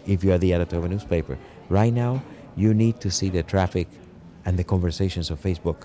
If 0.07 0.25
you 0.25 0.33
are 0.33 0.39
the 0.39 0.53
editor 0.53 0.77
of 0.79 0.85
a 0.85 0.89
newspaper, 0.89 1.39
right 1.69 1.95
now, 1.95 2.23
you 2.57 2.75
need 2.75 3.01
to 3.01 3.11
see 3.11 3.31
the 3.31 3.43
traffic 3.43 3.87
and 4.49 4.59
the 4.59 4.65
conversations 4.65 5.31
of 5.31 5.37
Facebook. 5.49 5.81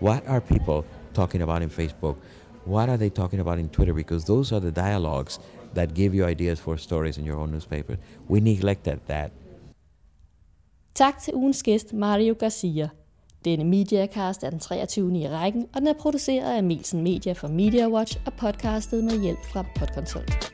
What 0.00 0.22
are 0.28 0.40
people 0.40 0.84
talking 1.14 1.42
about 1.42 1.62
in 1.62 1.70
Facebook? 1.70 2.16
What 2.64 2.88
are 2.90 2.98
they 2.98 3.10
talking 3.10 3.40
about 3.40 3.58
in 3.58 3.68
Twitter? 3.68 3.94
Because 3.94 4.24
those 4.24 4.52
are 4.54 4.60
the 4.60 4.70
dialogues 4.86 5.40
that 5.74 5.94
give 5.94 6.14
you 6.16 6.24
ideas 6.34 6.60
for 6.60 6.76
stories 6.76 7.16
in 7.18 7.24
your 7.24 7.38
own 7.42 7.50
newspaper. 7.50 7.96
We 8.28 8.40
neglected 8.40 8.98
that 9.06 9.30
Tak 10.94 11.18
til 11.18 11.34
ugens 11.34 11.62
gæst, 11.62 11.92
Mario 11.92 12.34
Garcia. 12.34 12.88
Denne 13.44 13.64
Mediacast 13.64 14.44
er 14.44 14.50
den 14.50 14.58
23. 14.58 15.18
i 15.18 15.28
rækken, 15.28 15.66
og 15.74 15.80
den 15.80 15.88
er 15.88 15.92
produceret 16.00 16.56
af 16.56 16.62
Milsen 16.64 17.02
Media 17.02 17.32
for 17.32 17.48
Media 17.48 17.88
Watch 17.88 18.18
og 18.26 18.32
podcastet 18.32 19.04
med 19.04 19.22
hjælp 19.22 19.44
fra 19.44 19.64
Podconsult. 19.78 20.52